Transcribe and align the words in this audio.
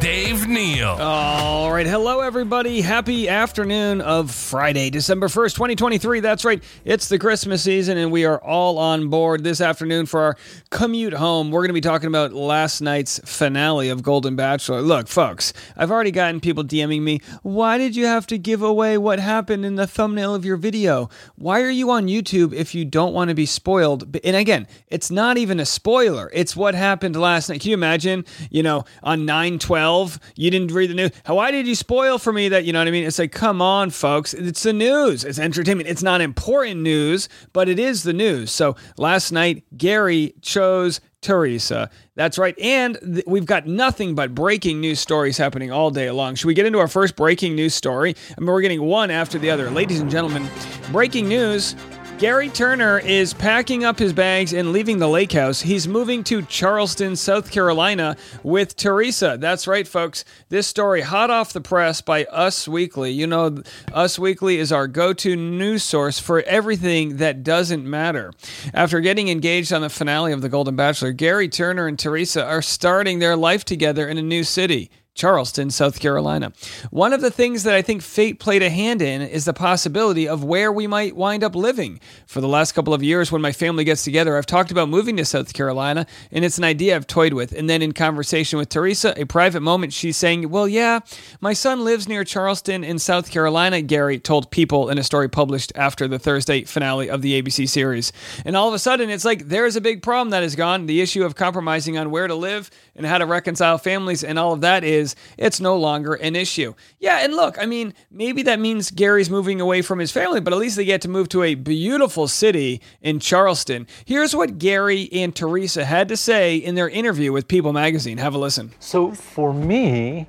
Dave 0.00 0.48
Neal. 0.48 0.88
All 0.88 1.70
right. 1.70 1.86
Hello, 1.86 2.20
everybody. 2.20 2.80
Happy 2.80 3.28
afternoon 3.28 4.00
of 4.00 4.30
Friday, 4.30 4.88
December 4.88 5.28
1st, 5.28 5.54
2023. 5.56 6.20
That's 6.20 6.42
right. 6.42 6.62
It's 6.86 7.08
the 7.10 7.18
Christmas 7.18 7.62
season, 7.62 7.98
and 7.98 8.10
we 8.10 8.24
are 8.24 8.42
all 8.42 8.78
on 8.78 9.08
board 9.08 9.44
this 9.44 9.60
afternoon 9.60 10.06
for 10.06 10.22
our 10.22 10.36
commute 10.70 11.12
home. 11.12 11.50
We're 11.50 11.60
going 11.60 11.68
to 11.68 11.74
be 11.74 11.82
talking 11.82 12.06
about 12.06 12.32
last 12.32 12.80
night's 12.80 13.20
finale 13.26 13.90
of 13.90 14.02
Golden 14.02 14.36
Bachelor. 14.36 14.80
Look, 14.80 15.06
folks, 15.06 15.52
I've 15.76 15.90
already 15.90 16.12
gotten 16.12 16.40
people 16.40 16.64
DMing 16.64 17.02
me. 17.02 17.20
Why 17.42 17.76
did 17.76 17.94
you 17.94 18.06
have 18.06 18.26
to 18.28 18.38
give 18.38 18.62
away 18.62 18.96
what 18.96 19.18
happened 19.18 19.66
in 19.66 19.74
the 19.74 19.86
thumbnail 19.86 20.34
of 20.34 20.46
your 20.46 20.56
video? 20.56 21.10
Why 21.36 21.60
are 21.60 21.68
you 21.68 21.90
on 21.90 22.06
YouTube 22.06 22.54
if 22.54 22.74
you 22.74 22.86
don't 22.86 23.12
want 23.12 23.28
to 23.28 23.34
be 23.34 23.44
spoiled? 23.44 24.16
And 24.24 24.34
again, 24.34 24.66
it's 24.88 25.10
not 25.10 25.36
even 25.36 25.60
a 25.60 25.66
spoiler, 25.66 26.30
it's 26.32 26.56
what 26.56 26.74
happened 26.74 27.16
last 27.16 27.50
night. 27.50 27.60
Can 27.60 27.68
you 27.68 27.74
imagine, 27.74 28.24
you 28.50 28.62
know, 28.62 28.86
on 29.02 29.26
9 29.26 29.58
12? 29.58 29.89
You 30.36 30.50
didn't 30.50 30.72
read 30.72 30.90
the 30.90 30.94
news. 30.94 31.10
Why 31.26 31.50
did 31.50 31.66
you 31.66 31.74
spoil 31.74 32.18
for 32.18 32.32
me 32.32 32.48
that? 32.50 32.64
You 32.64 32.72
know 32.72 32.78
what 32.78 32.88
I 32.88 32.90
mean? 32.90 33.04
It's 33.04 33.18
like, 33.18 33.32
come 33.32 33.60
on, 33.60 33.90
folks. 33.90 34.34
It's 34.34 34.62
the 34.62 34.72
news. 34.72 35.24
It's 35.24 35.38
entertainment. 35.38 35.88
It's 35.88 36.02
not 36.02 36.20
important 36.20 36.80
news, 36.80 37.28
but 37.52 37.68
it 37.68 37.78
is 37.78 38.02
the 38.02 38.12
news. 38.12 38.50
So 38.50 38.76
last 38.96 39.32
night, 39.32 39.64
Gary 39.76 40.34
chose 40.42 41.00
Theresa. 41.20 41.90
That's 42.14 42.38
right. 42.38 42.58
And 42.58 42.98
th- 43.02 43.24
we've 43.26 43.46
got 43.46 43.66
nothing 43.66 44.14
but 44.14 44.34
breaking 44.34 44.80
news 44.80 45.00
stories 45.00 45.36
happening 45.36 45.70
all 45.70 45.90
day 45.90 46.10
long. 46.10 46.34
Should 46.34 46.46
we 46.46 46.54
get 46.54 46.66
into 46.66 46.78
our 46.78 46.88
first 46.88 47.16
breaking 47.16 47.54
news 47.54 47.74
story? 47.74 48.16
I 48.36 48.40
mean, 48.40 48.46
we're 48.48 48.62
getting 48.62 48.82
one 48.82 49.10
after 49.10 49.38
the 49.38 49.50
other. 49.50 49.70
Ladies 49.70 50.00
and 50.00 50.10
gentlemen, 50.10 50.48
breaking 50.90 51.28
news. 51.28 51.76
Gary 52.20 52.50
Turner 52.50 52.98
is 52.98 53.32
packing 53.32 53.82
up 53.82 53.98
his 53.98 54.12
bags 54.12 54.52
and 54.52 54.72
leaving 54.72 54.98
the 54.98 55.08
lake 55.08 55.32
house. 55.32 55.62
He's 55.62 55.88
moving 55.88 56.22
to 56.24 56.42
Charleston, 56.42 57.16
South 57.16 57.50
Carolina 57.50 58.14
with 58.42 58.76
Theresa. 58.76 59.38
That's 59.40 59.66
right, 59.66 59.88
folks. 59.88 60.26
This 60.50 60.66
story 60.66 61.00
hot 61.00 61.30
off 61.30 61.54
the 61.54 61.62
press 61.62 62.02
by 62.02 62.26
Us 62.26 62.68
Weekly. 62.68 63.10
You 63.10 63.26
know, 63.26 63.62
Us 63.94 64.18
Weekly 64.18 64.58
is 64.58 64.70
our 64.70 64.86
go 64.86 65.14
to 65.14 65.34
news 65.34 65.82
source 65.82 66.18
for 66.18 66.42
everything 66.42 67.16
that 67.16 67.42
doesn't 67.42 67.88
matter. 67.88 68.34
After 68.74 69.00
getting 69.00 69.28
engaged 69.28 69.72
on 69.72 69.80
the 69.80 69.88
finale 69.88 70.34
of 70.34 70.42
The 70.42 70.50
Golden 70.50 70.76
Bachelor, 70.76 71.12
Gary 71.12 71.48
Turner 71.48 71.86
and 71.86 71.98
Theresa 71.98 72.44
are 72.44 72.60
starting 72.60 73.20
their 73.20 73.34
life 73.34 73.64
together 73.64 74.06
in 74.06 74.18
a 74.18 74.22
new 74.22 74.44
city. 74.44 74.90
Charleston, 75.20 75.68
South 75.68 76.00
Carolina. 76.00 76.50
One 76.88 77.12
of 77.12 77.20
the 77.20 77.30
things 77.30 77.64
that 77.64 77.74
I 77.74 77.82
think 77.82 78.00
fate 78.00 78.40
played 78.40 78.62
a 78.62 78.70
hand 78.70 79.02
in 79.02 79.20
is 79.20 79.44
the 79.44 79.52
possibility 79.52 80.26
of 80.26 80.42
where 80.42 80.72
we 80.72 80.86
might 80.86 81.14
wind 81.14 81.44
up 81.44 81.54
living. 81.54 82.00
For 82.26 82.40
the 82.40 82.48
last 82.48 82.72
couple 82.72 82.94
of 82.94 83.02
years, 83.02 83.30
when 83.30 83.42
my 83.42 83.52
family 83.52 83.84
gets 83.84 84.02
together, 84.02 84.38
I've 84.38 84.46
talked 84.46 84.70
about 84.70 84.88
moving 84.88 85.18
to 85.18 85.26
South 85.26 85.52
Carolina, 85.52 86.06
and 86.32 86.42
it's 86.42 86.56
an 86.56 86.64
idea 86.64 86.96
I've 86.96 87.06
toyed 87.06 87.34
with. 87.34 87.52
And 87.52 87.68
then 87.68 87.82
in 87.82 87.92
conversation 87.92 88.58
with 88.58 88.70
Theresa, 88.70 89.12
a 89.20 89.26
private 89.26 89.60
moment, 89.60 89.92
she's 89.92 90.16
saying, 90.16 90.48
Well, 90.48 90.66
yeah, 90.66 91.00
my 91.42 91.52
son 91.52 91.84
lives 91.84 92.08
near 92.08 92.24
Charleston 92.24 92.82
in 92.82 92.98
South 92.98 93.30
Carolina, 93.30 93.82
Gary 93.82 94.18
told 94.18 94.50
People 94.50 94.88
in 94.88 94.96
a 94.96 95.04
story 95.04 95.28
published 95.28 95.70
after 95.74 96.08
the 96.08 96.18
Thursday 96.18 96.64
finale 96.64 97.10
of 97.10 97.20
the 97.20 97.42
ABC 97.42 97.68
series. 97.68 98.10
And 98.46 98.56
all 98.56 98.68
of 98.68 98.74
a 98.74 98.78
sudden, 98.78 99.10
it's 99.10 99.26
like 99.26 99.48
there's 99.48 99.76
a 99.76 99.82
big 99.82 100.02
problem 100.02 100.30
that 100.30 100.42
is 100.42 100.56
gone. 100.56 100.86
The 100.86 101.02
issue 101.02 101.24
of 101.24 101.34
compromising 101.34 101.98
on 101.98 102.10
where 102.10 102.26
to 102.26 102.34
live 102.34 102.70
and 102.96 103.04
how 103.04 103.18
to 103.18 103.26
reconcile 103.26 103.76
families 103.76 104.24
and 104.24 104.38
all 104.38 104.54
of 104.54 104.62
that 104.62 104.82
is 104.82 105.09
it's 105.36 105.60
no 105.60 105.76
longer 105.76 106.14
an 106.14 106.36
issue. 106.36 106.74
Yeah, 106.98 107.18
and 107.24 107.34
look, 107.34 107.58
I 107.58 107.66
mean, 107.66 107.94
maybe 108.10 108.42
that 108.42 108.60
means 108.60 108.90
Gary's 108.90 109.30
moving 109.30 109.60
away 109.60 109.82
from 109.82 109.98
his 109.98 110.12
family, 110.12 110.40
but 110.40 110.52
at 110.52 110.58
least 110.58 110.76
they 110.76 110.84
get 110.84 111.00
to 111.02 111.08
move 111.08 111.28
to 111.30 111.42
a 111.42 111.54
beautiful 111.54 112.28
city 112.28 112.80
in 113.02 113.20
Charleston. 113.20 113.86
Here's 114.04 114.34
what 114.34 114.58
Gary 114.58 115.08
and 115.12 115.34
Theresa 115.34 115.84
had 115.84 116.08
to 116.08 116.16
say 116.16 116.56
in 116.56 116.74
their 116.74 116.88
interview 116.88 117.32
with 117.32 117.48
People 117.48 117.72
magazine. 117.72 118.18
Have 118.18 118.34
a 118.34 118.38
listen. 118.38 118.72
So 118.80 119.12
for 119.12 119.52
me, 119.52 120.26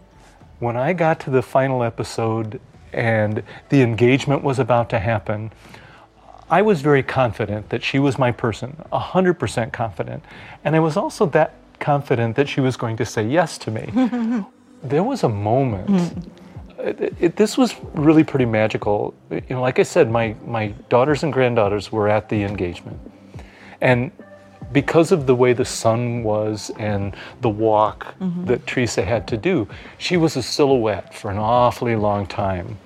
when 0.59 0.78
I 0.78 0.94
got 0.94 1.20
to 1.22 1.30
the 1.30 1.41
final 1.41 1.84
episode 1.84 2.59
and 2.94 3.44
the 3.70 3.81
engagement 3.81 4.44
was 4.44 4.59
about 4.59 4.90
to 4.91 5.00
happen, 5.00 5.52
I 6.50 6.62
was 6.62 6.81
very 6.81 7.02
confident 7.02 7.70
that 7.70 7.81
she 7.81 7.97
was 7.97 8.20
my 8.20 8.31
person, 8.31 8.75
100% 8.91 9.72
confident. 9.72 10.24
And 10.66 10.75
I 10.75 10.80
was 10.80 10.97
also 10.97 11.25
that 11.28 11.56
confident 11.80 12.36
that 12.36 12.50
she 12.50 12.59
was 12.59 12.75
going 12.78 12.97
to 12.97 13.06
say 13.06 13.25
yes 13.25 13.58
to 13.59 13.72
me. 13.72 14.46
there 14.84 15.03
was 15.03 15.24
a 15.24 15.30
moment. 15.30 15.88
Mm. 15.88 16.30
It, 16.80 17.16
it, 17.19 17.36
this 17.36 17.58
was 17.58 17.75
really 17.94 18.24
pretty 18.24 18.46
magical. 18.46 19.14
You 19.30 19.42
know, 19.50 19.62
like 19.62 19.78
I 19.78 19.84
said, 19.84 20.09
my, 20.09 20.36
my 20.46 20.68
daughters 20.90 21.24
and 21.24 21.31
granddaughters 21.31 21.92
were 21.92 22.09
at 22.09 22.28
the 22.30 22.44
engagement. 22.44 23.00
And 23.81 24.12
because 24.72 25.12
of 25.12 25.28
the 25.28 25.36
way 25.36 25.53
the 25.53 25.66
sun 25.66 26.24
was 26.24 26.72
and 26.80 27.16
the 27.41 27.50
walk 27.50 28.16
mm-hmm. 28.20 28.46
that 28.46 28.66
Theresa 28.66 29.03
had 29.03 29.28
to 29.28 29.38
do, 29.38 29.68
she 29.97 30.18
was 30.18 30.38
a 30.38 30.44
silhouette 30.44 31.14
for 31.14 31.30
an 31.30 31.38
awfully 31.38 31.96
long 31.96 32.25
time. 32.25 32.78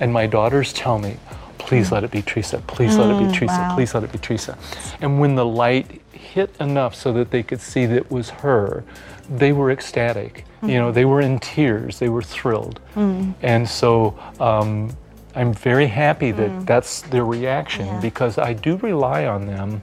And 0.00 0.12
my 0.12 0.26
daughters 0.26 0.72
tell 0.72 0.98
me, 0.98 1.16
please 1.58 1.92
let 1.92 2.04
it 2.04 2.10
be 2.10 2.22
Theresa, 2.22 2.62
please 2.66 2.96
let 2.96 3.10
it 3.10 3.18
be 3.18 3.24
mm, 3.26 3.38
Theresa, 3.38 3.58
wow. 3.58 3.74
please 3.74 3.94
let 3.94 4.04
it 4.04 4.12
be 4.12 4.18
Theresa. 4.18 4.56
And 5.00 5.20
when 5.20 5.34
the 5.34 5.44
light 5.44 6.00
hit 6.12 6.54
enough 6.60 6.94
so 6.94 7.12
that 7.12 7.30
they 7.30 7.42
could 7.42 7.60
see 7.60 7.86
that 7.86 7.96
it 7.96 8.10
was 8.10 8.30
her, 8.30 8.84
they 9.28 9.52
were 9.52 9.70
ecstatic. 9.70 10.45
You 10.62 10.78
know, 10.78 10.90
they 10.90 11.04
were 11.04 11.20
in 11.20 11.38
tears, 11.38 11.98
they 11.98 12.08
were 12.08 12.22
thrilled. 12.22 12.80
Mm. 12.94 13.34
And 13.42 13.68
so 13.68 14.18
um, 14.40 14.96
I'm 15.34 15.52
very 15.52 15.86
happy 15.86 16.30
that 16.32 16.50
mm. 16.50 16.66
that's 16.66 17.02
their 17.02 17.24
reaction 17.24 17.86
Yeah. 17.86 18.00
because 18.00 18.38
I 18.38 18.54
do 18.54 18.76
rely 18.78 19.26
on 19.26 19.46
them 19.46 19.82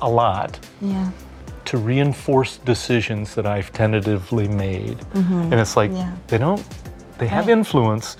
a 0.00 0.08
lot 0.08 0.58
Yeah. 0.80 1.10
to 1.66 1.78
reinforce 1.78 2.58
decisions 2.58 3.34
that 3.34 3.46
I've 3.46 3.72
tentatively 3.72 4.48
made. 4.48 4.98
Mm-hmm. 4.98 5.52
And 5.52 5.54
it's 5.54 5.76
like 5.76 5.92
Yeah. 5.92 6.12
they 6.26 6.38
don't, 6.38 6.62
they 7.18 7.28
have 7.28 7.46
Right. 7.46 7.52
influence, 7.58 8.16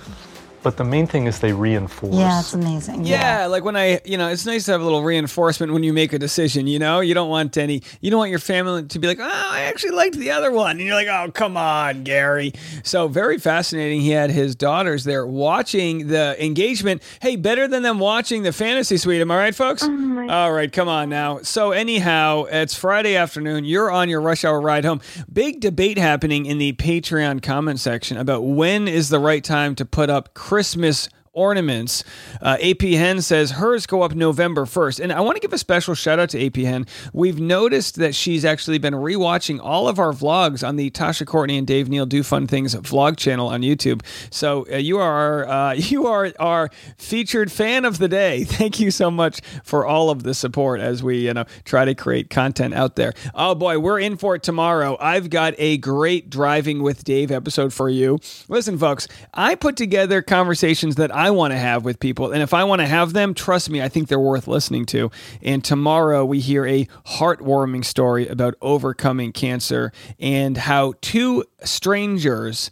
but 0.63 0.77
the 0.77 0.85
main 0.85 1.07
thing 1.07 1.27
is 1.27 1.41
they 1.41 1.53
reinforce. 1.53 2.15
Yeah, 2.15 2.41
it's 2.41 2.55
amazing. 2.55 3.05
Yeah, 3.05 3.47
like 3.47 3.65
when 3.65 3.77
I, 3.77 4.01
you 4.05 4.17
know, 4.17 4.29
it's 4.29 4.47
nice 4.47 4.65
to 4.67 4.73
have 4.73 4.81
a 4.81 4.85
little 4.85 5.03
reinforcement 5.03 5.73
when 5.73 5.83
you 5.83 5.93
make 5.93 6.13
a 6.13 6.19
decision, 6.19 6.67
you 6.67 6.79
know? 6.79 7.01
You 7.01 7.15
don't 7.15 7.29
want 7.29 7.57
any, 7.57 7.83
you 8.01 8.11
don't 8.11 8.19
want 8.19 8.31
your 8.31 8.39
family 8.39 8.85
to 8.85 8.99
be 8.99 9.07
like, 9.07 9.21
oh, 9.21 9.25
I 9.25 9.63
actually 9.63 9.93
liked 9.93 10.17
the 10.17 10.31
other 10.31 10.51
one. 10.51 10.73
And 10.73 10.81
you're 10.81 10.95
like, 10.95 11.09
oh, 11.09 11.31
come 11.33 11.57
on, 11.57 12.05
Gary. 12.05 12.53
So 12.83 13.09
very 13.09 13.39
fascinating. 13.39 14.01
He 14.01 14.11
had 14.11 14.31
his 14.31 14.57
daughters 14.57 15.05
there 15.05 15.27
watching 15.27 16.09
the 16.09 16.37
engagement. 16.45 17.03
Hey, 17.21 17.37
better 17.37 17.69
than 17.69 17.83
them 17.83 17.99
watching 17.99 18.43
the 18.43 18.53
fantasy 18.53 18.97
suite. 18.97 19.21
Am 19.21 19.31
I 19.31 19.37
right, 19.37 19.55
folks? 19.55 19.83
Oh 19.85 20.27
All 20.29 20.53
right, 20.53 20.73
come 20.73 20.89
on 20.89 21.09
now. 21.09 21.39
So, 21.43 21.73
anyhow, 21.73 22.45
it's 22.45 22.75
Friday 22.75 23.17
afternoon. 23.17 23.65
You're 23.65 23.91
on 23.91 24.09
your 24.09 24.21
rush 24.21 24.45
hour 24.45 24.61
ride 24.61 24.85
home. 24.85 25.01
Big 25.33 25.61
debate 25.61 25.99
happening 25.99 26.47
in 26.47 26.59
the 26.59 26.73
Patreon 26.75 27.43
comment 27.43 27.81
section 27.81 28.17
about 28.17 28.43
when 28.43 28.89
is 28.89 29.09
the 29.09 29.19
right 29.19 29.43
time 29.43 29.75
to 29.77 29.85
put 29.85 30.11
up 30.11 30.35
Christmas 30.49 31.11
ornaments. 31.39 32.05
Uh, 32.43 32.57
AP 32.61 32.83
Hen 32.83 33.23
says 33.23 33.53
hers 33.53 33.87
go 33.87 34.03
up 34.03 34.15
November 34.15 34.65
1st. 34.65 35.01
And 35.01 35.13
I 35.13 35.21
want 35.21 35.37
to 35.37 35.41
give 35.41 35.53
a 35.53 35.59
special 35.59 35.95
shout 35.95 36.19
out 36.19 36.31
to 36.31 36.45
AP 36.45 36.57
Hen. 36.57 36.87
We've 37.13 37.39
noticed 37.39 37.97
that 37.97 38.15
she's 38.15 38.45
actually 38.45 38.79
been 38.79 38.95
rewatching 38.95 39.61
all 39.63 39.89
of 39.89 39.99
our 39.99 40.13
vlogs 40.13 40.67
on 40.67 40.77
the 40.77 40.91
Tasha 40.91 41.27
Courtney 41.27 41.59
and 41.59 41.67
Dave 41.67 41.89
Neal 41.89 42.07
Do 42.07 42.23
Fun 42.23 42.47
Things 42.47 42.75
vlog 42.75 43.17
channel 43.17 43.49
on 43.49 43.63
YouTube. 43.63 44.03
So 44.31 44.67
uh, 44.73 44.77
you 44.77 44.99
are 44.99 45.49
uh, 45.49 45.73
you 45.77 46.07
are 46.07 46.33
our 46.39 46.71
featured 46.97 47.53
fan 47.53 47.85
of 47.85 47.99
the 47.99 48.09
day. 48.09 48.45
Thank 48.59 48.81
you 48.81 48.91
so 48.91 49.11
much 49.11 49.41
for 49.63 49.87
all 49.87 50.11
of 50.11 50.23
the 50.23 50.35
support 50.35 50.81
as 50.81 51.03
we 51.03 51.27
you 51.27 51.35
know 51.35 51.45
try 51.65 51.85
to 51.85 51.95
create 51.95 52.31
content 52.31 52.75
out 52.75 52.97
there. 52.97 53.13
Oh 53.35 53.55
boy, 53.55 53.79
we're 53.79 54.01
in 54.01 54.17
for 54.17 54.35
it 54.35 54.43
tomorrow. 54.43 54.97
I've 55.01 55.31
got 55.31 55.55
a 55.59 55.79
great 55.79 56.31
driving 56.31 56.83
with 56.83 57.05
Dave 57.05 57.31
episode 57.31 57.73
for 57.73 57.89
you. 57.89 58.19
Listen, 58.49 58.79
folks, 58.79 59.09
I 59.35 59.55
put 59.55 59.77
together 59.77 60.23
conversations 60.23 60.97
that 60.97 61.15
I 61.15 61.28
want 61.31 61.53
to 61.53 61.59
have 61.59 61.85
with 61.85 62.01
people, 62.01 62.33
and 62.33 62.43
if 62.43 62.55
I 62.55 62.65
want 62.65 62.81
to 62.81 62.87
have 62.87 63.13
them, 63.13 63.35
trust 63.35 63.71
me, 63.71 63.83
I 63.83 63.89
think 63.89 64.09
they're 64.09 64.19
worth 64.19 64.49
listening 64.49 64.87
to. 64.87 65.11
And 65.43 65.65
tomorrow 65.65 66.25
we 66.25 66.41
hear 66.41 66.67
a 66.67 66.87
heartwarming 67.07 67.85
story 67.85 68.27
about 68.29 68.55
overcoming 68.61 69.33
cancer 69.33 69.93
and 70.19 70.57
how 70.57 70.95
two 71.01 71.45
strangers 71.65 72.71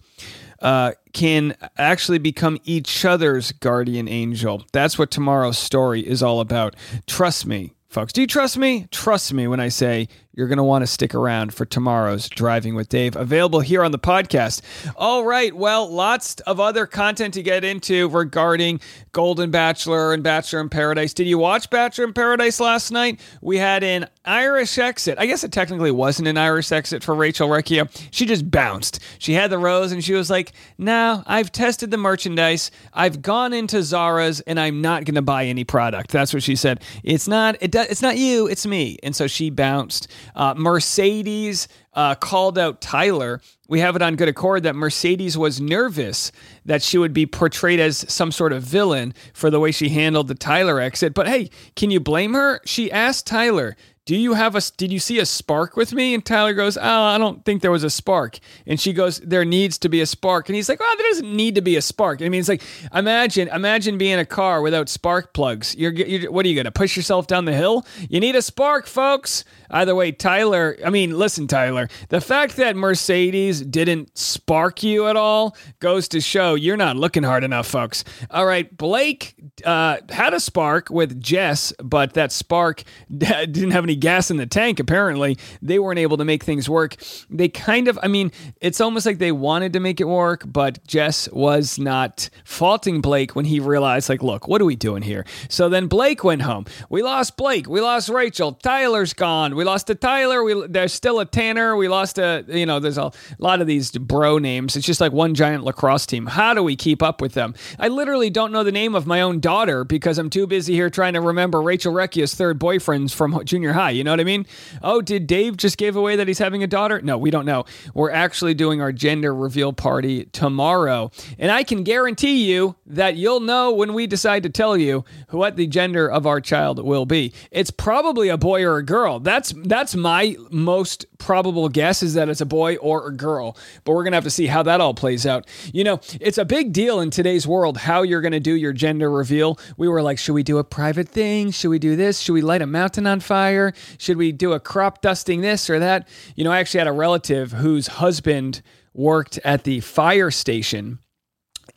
uh, 0.60 0.92
can 1.12 1.54
actually 1.76 2.18
become 2.18 2.58
each 2.64 3.04
other's 3.04 3.52
guardian 3.52 4.08
angel. 4.08 4.64
That's 4.72 4.98
what 4.98 5.10
tomorrow's 5.10 5.58
story 5.58 6.00
is 6.00 6.22
all 6.22 6.40
about. 6.40 6.74
Trust 7.06 7.46
me, 7.46 7.72
folks. 7.88 8.12
Do 8.12 8.20
you 8.20 8.26
trust 8.26 8.56
me? 8.58 8.86
Trust 8.90 9.32
me 9.32 9.46
when 9.46 9.60
I 9.60 9.68
say 9.68 10.08
you're 10.36 10.48
going 10.48 10.58
to 10.58 10.62
want 10.62 10.82
to 10.82 10.86
stick 10.86 11.14
around 11.14 11.54
for 11.54 11.64
tomorrow's 11.64 12.28
Driving 12.28 12.74
with 12.74 12.90
Dave, 12.90 13.16
available 13.16 13.60
here 13.60 13.82
on 13.82 13.90
the 13.90 13.98
podcast. 13.98 14.60
All 14.94 15.24
right. 15.24 15.56
Well, 15.56 15.88
lots 15.88 16.38
of 16.40 16.60
other 16.60 16.86
content 16.86 17.32
to 17.34 17.42
get 17.42 17.64
into 17.64 18.08
regarding 18.10 18.80
Golden 19.12 19.50
Bachelor 19.50 20.12
and 20.12 20.22
Bachelor 20.22 20.60
in 20.60 20.68
Paradise. 20.68 21.14
Did 21.14 21.26
you 21.26 21.38
watch 21.38 21.70
Bachelor 21.70 22.04
in 22.04 22.12
Paradise 22.12 22.60
last 22.60 22.90
night? 22.90 23.18
We 23.40 23.56
had 23.56 23.82
an 23.82 24.08
Irish 24.26 24.76
exit. 24.76 25.18
I 25.18 25.24
guess 25.24 25.42
it 25.42 25.52
technically 25.52 25.90
wasn't 25.90 26.28
an 26.28 26.36
Irish 26.36 26.70
exit 26.70 27.02
for 27.02 27.14
Rachel 27.14 27.48
Recchia. 27.48 27.88
She 28.10 28.26
just 28.26 28.50
bounced. 28.50 29.00
She 29.18 29.32
had 29.32 29.50
the 29.50 29.58
rose 29.58 29.90
and 29.90 30.04
she 30.04 30.12
was 30.12 30.28
like, 30.28 30.52
"No, 30.76 31.22
I've 31.26 31.50
tested 31.50 31.90
the 31.90 31.96
merchandise. 31.96 32.70
I've 32.92 33.22
gone 33.22 33.54
into 33.54 33.82
Zara's 33.82 34.40
and 34.40 34.60
I'm 34.60 34.82
not 34.82 35.06
going 35.06 35.14
to 35.14 35.22
buy 35.22 35.46
any 35.46 35.64
product." 35.64 36.10
That's 36.10 36.34
what 36.34 36.42
she 36.42 36.56
said. 36.56 36.82
It's 37.02 37.26
not 37.26 37.56
it 37.60 37.74
it's 37.74 38.02
not 38.02 38.18
you, 38.18 38.46
it's 38.48 38.66
me. 38.66 38.98
And 39.02 39.16
so 39.16 39.26
she 39.26 39.48
bounced. 39.48 40.08
Uh, 40.34 40.55
Mercedes 40.56 41.69
uh, 41.94 42.14
called 42.14 42.58
out 42.58 42.81
Tyler. 42.81 43.40
We 43.69 43.81
have 43.81 43.96
it 43.96 44.02
on 44.02 44.17
good 44.17 44.28
accord 44.28 44.62
that 44.62 44.76
Mercedes 44.76 45.37
was 45.37 45.61
nervous 45.61 46.31
that 46.64 46.82
she 46.82 46.99
would 46.99 47.12
be 47.12 47.26
portrayed 47.26 47.81
as 47.81 48.05
some 48.12 48.31
sort 48.31 48.52
of 48.52 48.62
villain 48.62 49.14
for 49.32 49.50
the 49.50 49.61
way 49.61 49.73
she 49.73 49.88
handled 49.88 50.28
the 50.28 50.34
Tyler 50.34 50.81
exit. 50.81 51.14
But 51.14 51.26
hey, 51.26 51.50
can 51.75 51.90
you 51.90 52.00
blame 52.00 52.34
her? 52.34 52.61
She 52.64 52.93
asked 52.93 53.26
Tyler, 53.26 53.76
do 54.06 54.14
you 54.14 54.34
have 54.34 54.55
a 54.55 54.61
did 54.76 54.93
you 54.93 55.00
see 55.00 55.19
a 55.19 55.26
spark 55.26 55.76
with 55.76 55.93
me? 55.93 56.14
And 56.14 56.25
tyler 56.25 56.55
goes 56.55 56.78
oh 56.78 56.82
i 56.82 57.19
don't 57.19 57.44
think 57.44 57.61
there 57.61 57.73
was 57.73 57.82
a 57.82 57.90
spark. 57.90 58.38
And 58.64 58.81
she 58.81 58.93
goes 58.93 59.19
there 59.19 59.44
needs 59.44 59.78
to 59.78 59.88
be 59.88 60.00
a 60.00 60.06
spark. 60.06 60.49
And 60.49 60.55
he's 60.55 60.69
like 60.69 60.78
oh 60.81 60.94
there 60.96 61.08
doesn't 61.08 61.37
need 61.37 61.56
to 61.56 61.61
be 61.61 61.76
a 61.76 61.82
spark. 61.82 62.23
I 62.23 62.28
mean 62.28 62.38
it's 62.38 62.49
like 62.49 62.62
imagine 62.94 63.49
imagine 63.49 63.99
being 63.99 64.12
in 64.12 64.19
a 64.20 64.25
car 64.25 64.62
without 64.62 64.88
spark 64.88 65.34
plugs. 65.34 65.75
You're, 65.75 65.93
you're 65.93 66.31
what 66.31 66.46
are 66.46 66.49
you 66.49 66.55
gonna 66.55 66.70
push 66.70 66.96
yourself 66.96 67.26
down 67.26 67.46
the 67.46 67.52
hill? 67.52 67.84
You 68.08 68.20
need 68.20 68.37
a 68.37 68.43
spark 68.43 68.87
folks 68.87 69.44
either 69.70 69.94
way 69.94 70.12
tyler 70.12 70.76
i 70.84 70.90
mean 70.90 71.16
listen 71.16 71.46
tyler 71.46 71.88
the 72.08 72.20
fact 72.20 72.56
that 72.56 72.76
mercedes 72.76 73.60
didn't 73.60 74.16
spark 74.16 74.82
you 74.82 75.06
at 75.06 75.16
all 75.16 75.56
goes 75.80 76.08
to 76.08 76.20
show 76.20 76.54
you're 76.54 76.76
not 76.76 76.96
looking 76.96 77.22
hard 77.22 77.44
enough 77.44 77.66
folks 77.66 78.04
all 78.30 78.46
right 78.46 78.76
blake 78.76 79.34
uh, 79.64 79.98
had 80.10 80.34
a 80.34 80.40
spark 80.40 80.90
with 80.90 81.20
jess 81.20 81.72
but 81.82 82.14
that 82.14 82.32
spark 82.32 82.84
didn't 83.18 83.70
have 83.72 83.84
any 83.84 83.96
gas 83.96 84.30
in 84.30 84.36
the 84.36 84.46
tank, 84.46 84.78
apparently. 84.78 85.36
They 85.62 85.78
weren't 85.78 85.98
able 85.98 86.16
to 86.18 86.24
make 86.24 86.44
things 86.44 86.68
work. 86.68 86.96
They 87.28 87.48
kind 87.48 87.88
of, 87.88 87.98
I 88.02 88.08
mean, 88.08 88.30
it's 88.60 88.80
almost 88.80 89.06
like 89.06 89.18
they 89.18 89.32
wanted 89.32 89.72
to 89.72 89.80
make 89.80 90.00
it 90.00 90.04
work, 90.04 90.44
but 90.46 90.86
Jess 90.86 91.28
was 91.32 91.78
not 91.78 92.30
faulting 92.44 93.00
Blake 93.00 93.34
when 93.34 93.44
he 93.44 93.60
realized, 93.60 94.08
like, 94.08 94.22
look, 94.22 94.46
what 94.46 94.60
are 94.60 94.64
we 94.64 94.76
doing 94.76 95.02
here? 95.02 95.24
So 95.48 95.68
then 95.68 95.86
Blake 95.88 96.22
went 96.22 96.42
home. 96.42 96.66
We 96.88 97.02
lost 97.02 97.36
Blake. 97.36 97.68
We 97.68 97.80
lost 97.80 98.08
Rachel. 98.08 98.52
Tyler's 98.52 99.12
gone. 99.12 99.54
We 99.56 99.64
lost 99.64 99.88
a 99.90 99.94
Tyler. 99.94 100.44
We, 100.44 100.66
there's 100.68 100.92
still 100.92 101.18
a 101.18 101.24
Tanner. 101.24 101.76
We 101.76 101.88
lost 101.88 102.18
a, 102.18 102.44
you 102.48 102.66
know, 102.66 102.78
there's 102.78 102.98
a 102.98 103.10
lot 103.38 103.60
of 103.60 103.66
these 103.66 103.90
bro 103.90 104.38
names. 104.38 104.76
It's 104.76 104.86
just 104.86 105.00
like 105.00 105.12
one 105.12 105.34
giant 105.34 105.64
lacrosse 105.64 106.06
team. 106.06 106.26
How 106.26 106.54
do 106.54 106.62
we 106.62 106.76
keep 106.76 107.02
up 107.02 107.20
with 107.20 107.32
them? 107.32 107.54
I 107.78 107.88
literally 107.88 108.30
don't 108.30 108.52
know 108.52 108.62
the 108.62 108.72
name 108.72 108.94
of 108.94 109.06
my 109.06 109.22
own 109.22 109.40
daughter 109.40 109.84
because 109.84 110.18
I'm 110.18 110.30
too 110.30 110.46
busy 110.46 110.74
here 110.74 110.90
trying 110.90 111.14
to 111.14 111.20
remember 111.20 111.62
Rachel 111.62 111.92
Recchia's 111.92 112.34
third 112.34 112.60
boyfriends 112.60 113.14
from 113.14 113.42
junior 113.44 113.72
high. 113.72 113.90
You 113.90 114.04
know 114.04 114.10
what 114.10 114.20
I 114.20 114.24
mean? 114.24 114.46
Oh, 114.82 115.00
did 115.00 115.26
Dave 115.26 115.56
just 115.56 115.78
give 115.78 115.96
away 115.96 116.16
that 116.16 116.28
he's 116.28 116.38
having 116.38 116.62
a 116.62 116.66
daughter? 116.66 117.00
No, 117.00 117.16
we 117.16 117.30
don't 117.30 117.46
know. 117.46 117.64
We're 117.94 118.10
actually 118.10 118.54
doing 118.54 118.82
our 118.82 118.92
gender 118.92 119.34
reveal 119.34 119.72
party 119.72 120.26
tomorrow. 120.26 121.10
And 121.38 121.50
I 121.50 121.62
can 121.62 121.82
guarantee 121.82 122.52
you 122.52 122.76
that 122.86 123.16
you'll 123.16 123.40
know 123.40 123.72
when 123.72 123.94
we 123.94 124.06
decide 124.06 124.42
to 124.42 124.50
tell 124.50 124.76
you 124.76 125.04
what 125.30 125.56
the 125.56 125.66
gender 125.66 126.10
of 126.10 126.26
our 126.26 126.40
child 126.40 126.84
will 126.84 127.06
be. 127.06 127.32
It's 127.50 127.70
probably 127.70 128.28
a 128.28 128.36
boy 128.36 128.62
or 128.62 128.76
a 128.76 128.84
girl. 128.84 129.18
That's 129.20 129.45
that's 129.50 129.94
my 129.94 130.37
most 130.50 131.06
probable 131.19 131.69
guess 131.69 132.02
is 132.02 132.14
that 132.14 132.28
it's 132.28 132.40
a 132.40 132.46
boy 132.46 132.76
or 132.76 133.08
a 133.08 133.12
girl. 133.14 133.56
But 133.84 133.93
we're 133.93 134.04
to 134.12 134.16
have 134.16 134.25
to 134.25 134.31
see 134.31 134.46
how 134.46 134.62
that 134.64 134.81
all 134.81 134.94
plays 134.94 135.26
out. 135.26 135.46
You 135.72 135.84
know, 135.84 136.00
it's 136.20 136.38
a 136.38 136.44
big 136.44 136.72
deal 136.72 137.00
in 137.00 137.10
today's 137.10 137.46
world 137.46 137.76
how 137.76 138.02
you're 138.02 138.20
to 138.32 138.40
do 138.40 138.54
your 138.54 138.72
gender 138.72 139.10
reveal. 139.10 139.58
We 139.76 139.88
were 139.88 140.02
like, 140.02 140.19
should 140.19 140.34
we 140.34 140.43
do 140.43 140.58
a 140.58 140.64
private 140.64 141.08
thing? 141.08 141.50
Should 141.50 141.70
we 141.70 141.78
do 141.78 141.96
this? 141.96 142.20
Should 142.20 142.32
we 142.32 142.43
light 142.43 142.62
a 142.62 142.66
mountain 142.66 143.06
on 143.06 143.20
fire? 143.20 143.72
Should 143.98 144.16
we 144.16 144.32
do 144.32 144.52
a 144.52 144.60
crop 144.60 145.00
dusting 145.00 145.40
this 145.40 145.69
or 145.70 145.78
that? 145.78 146.08
You 146.34 146.44
know, 146.44 146.52
I 146.52 146.58
actually 146.58 146.78
had 146.78 146.88
a 146.88 146.92
relative 146.92 147.52
whose 147.52 147.87
husband 147.87 148.62
worked 148.94 149.38
at 149.44 149.64
the 149.64 149.81
fire 149.81 150.31
station 150.31 150.99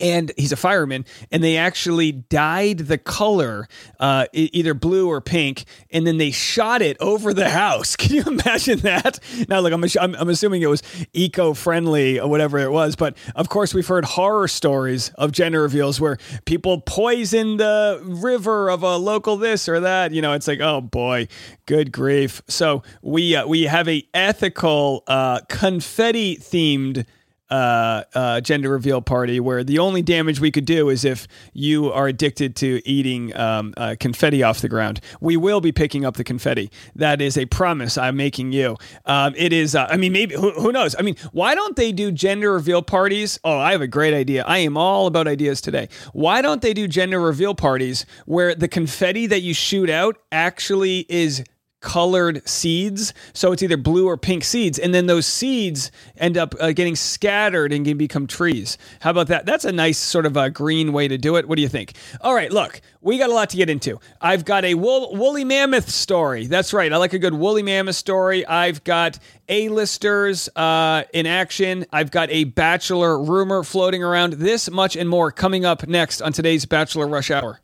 and 0.00 0.32
he's 0.36 0.52
a 0.52 0.56
fireman 0.56 1.04
and 1.30 1.42
they 1.42 1.56
actually 1.56 2.12
dyed 2.12 2.78
the 2.78 2.98
color 2.98 3.68
uh, 3.98 4.26
either 4.32 4.74
blue 4.74 5.08
or 5.08 5.20
pink 5.20 5.64
and 5.90 6.06
then 6.06 6.18
they 6.18 6.30
shot 6.30 6.82
it 6.82 6.96
over 7.00 7.34
the 7.34 7.50
house. 7.50 7.96
Can 8.00 8.16
you 8.16 8.22
imagine 8.22 8.80
that? 8.80 9.18
Now 9.48 9.60
look 9.60 9.72
I'm, 9.72 9.84
I'm, 10.00 10.14
I'm 10.14 10.28
assuming 10.28 10.62
it 10.62 10.66
was 10.66 10.82
eco-friendly 11.12 12.20
or 12.20 12.28
whatever 12.28 12.58
it 12.58 12.70
was 12.70 12.96
but 12.96 13.16
of 13.34 13.48
course 13.48 13.74
we've 13.74 13.86
heard 13.86 14.04
horror 14.04 14.48
stories 14.48 15.10
of 15.16 15.32
gender 15.32 15.62
reveals 15.62 16.00
where 16.00 16.18
people 16.44 16.80
poison 16.80 17.56
the 17.56 18.00
river 18.04 18.70
of 18.70 18.82
a 18.82 18.96
local 18.96 19.36
this 19.36 19.68
or 19.68 19.80
that 19.80 20.12
you 20.12 20.22
know 20.22 20.32
it's 20.32 20.48
like 20.48 20.60
oh 20.60 20.80
boy 20.80 21.28
good 21.70 21.92
grief. 21.92 22.42
So 22.48 22.82
we 23.00 23.36
uh, 23.36 23.46
we 23.46 23.62
have 23.62 23.86
a 23.88 24.02
ethical 24.12 25.04
uh, 25.06 25.40
confetti 25.48 26.36
themed 26.36 27.06
uh, 27.50 28.04
uh, 28.14 28.40
gender 28.40 28.70
reveal 28.70 29.02
party 29.02 29.40
where 29.40 29.64
the 29.64 29.78
only 29.78 30.02
damage 30.02 30.40
we 30.40 30.50
could 30.50 30.64
do 30.64 30.88
is 30.88 31.04
if 31.04 31.26
you 31.52 31.92
are 31.92 32.06
addicted 32.06 32.56
to 32.56 32.80
eating 32.84 33.36
um, 33.36 33.74
uh, 33.76 33.96
confetti 33.98 34.42
off 34.42 34.60
the 34.60 34.68
ground. 34.68 35.00
We 35.20 35.36
will 35.36 35.60
be 35.60 35.72
picking 35.72 36.04
up 36.04 36.16
the 36.16 36.24
confetti. 36.24 36.70
That 36.94 37.20
is 37.20 37.36
a 37.36 37.46
promise 37.46 37.98
I'm 37.98 38.16
making 38.16 38.52
you. 38.52 38.76
Um, 39.06 39.34
it 39.36 39.52
is, 39.52 39.74
uh, 39.74 39.86
I 39.90 39.96
mean, 39.96 40.12
maybe, 40.12 40.34
who, 40.34 40.50
who, 40.52 40.72
knows? 40.72 40.94
I 40.98 41.02
mean, 41.02 41.16
why 41.32 41.54
don't 41.54 41.76
they 41.76 41.92
do 41.92 42.12
gender 42.12 42.52
reveal 42.52 42.82
parties? 42.82 43.38
Oh, 43.44 43.58
I 43.58 43.72
have 43.72 43.80
a 43.80 43.88
great 43.88 44.14
idea. 44.14 44.44
I 44.46 44.58
am 44.58 44.76
all 44.76 45.06
about 45.06 45.26
ideas 45.26 45.60
today. 45.60 45.88
Why 46.12 46.42
don't 46.42 46.62
they 46.62 46.74
do 46.74 46.86
gender 46.86 47.20
reveal 47.20 47.54
parties 47.54 48.06
where 48.26 48.54
the 48.54 48.68
confetti 48.68 49.26
that 49.26 49.42
you 49.42 49.54
shoot 49.54 49.90
out 49.90 50.16
actually 50.30 51.06
is 51.08 51.44
colored 51.80 52.46
seeds. 52.48 53.12
So 53.32 53.52
it's 53.52 53.62
either 53.62 53.76
blue 53.76 54.06
or 54.06 54.16
pink 54.16 54.44
seeds. 54.44 54.78
And 54.78 54.94
then 54.94 55.06
those 55.06 55.26
seeds 55.26 55.90
end 56.16 56.36
up 56.36 56.54
uh, 56.60 56.72
getting 56.72 56.96
scattered 56.96 57.72
and 57.72 57.84
can 57.84 57.96
become 57.96 58.26
trees. 58.26 58.78
How 59.00 59.10
about 59.10 59.28
that? 59.28 59.46
That's 59.46 59.64
a 59.64 59.72
nice 59.72 59.98
sort 59.98 60.26
of 60.26 60.36
a 60.36 60.50
green 60.50 60.92
way 60.92 61.08
to 61.08 61.18
do 61.18 61.36
it. 61.36 61.48
What 61.48 61.56
do 61.56 61.62
you 61.62 61.68
think? 61.68 61.94
All 62.20 62.34
right, 62.34 62.52
look, 62.52 62.80
we 63.00 63.18
got 63.18 63.30
a 63.30 63.34
lot 63.34 63.50
to 63.50 63.56
get 63.56 63.70
into. 63.70 63.98
I've 64.20 64.44
got 64.44 64.64
a 64.64 64.74
wool, 64.74 65.14
woolly 65.16 65.44
mammoth 65.44 65.88
story. 65.88 66.46
That's 66.46 66.72
right. 66.72 66.92
I 66.92 66.96
like 66.98 67.14
a 67.14 67.18
good 67.18 67.34
woolly 67.34 67.62
mammoth 67.62 67.96
story. 67.96 68.46
I've 68.46 68.84
got 68.84 69.18
A-listers 69.48 70.48
uh, 70.54 71.04
in 71.14 71.26
action. 71.26 71.86
I've 71.92 72.10
got 72.10 72.30
a 72.30 72.44
bachelor 72.44 73.22
rumor 73.22 73.62
floating 73.62 74.02
around. 74.02 74.34
This 74.34 74.70
much 74.70 74.96
and 74.96 75.08
more 75.08 75.32
coming 75.32 75.64
up 75.64 75.88
next 75.88 76.20
on 76.20 76.32
today's 76.32 76.66
Bachelor 76.66 77.06
Rush 77.06 77.30
Hour. 77.30 77.60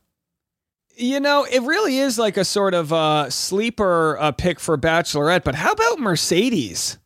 You 0.98 1.20
know, 1.20 1.44
it 1.44 1.60
really 1.62 1.98
is 1.98 2.18
like 2.18 2.38
a 2.38 2.44
sort 2.44 2.72
of 2.72 2.90
uh, 2.90 3.28
sleeper 3.28 4.16
uh, 4.18 4.32
pick 4.32 4.58
for 4.58 4.78
Bachelorette, 4.78 5.44
but 5.44 5.54
how 5.54 5.72
about 5.72 5.98
Mercedes? 5.98 6.96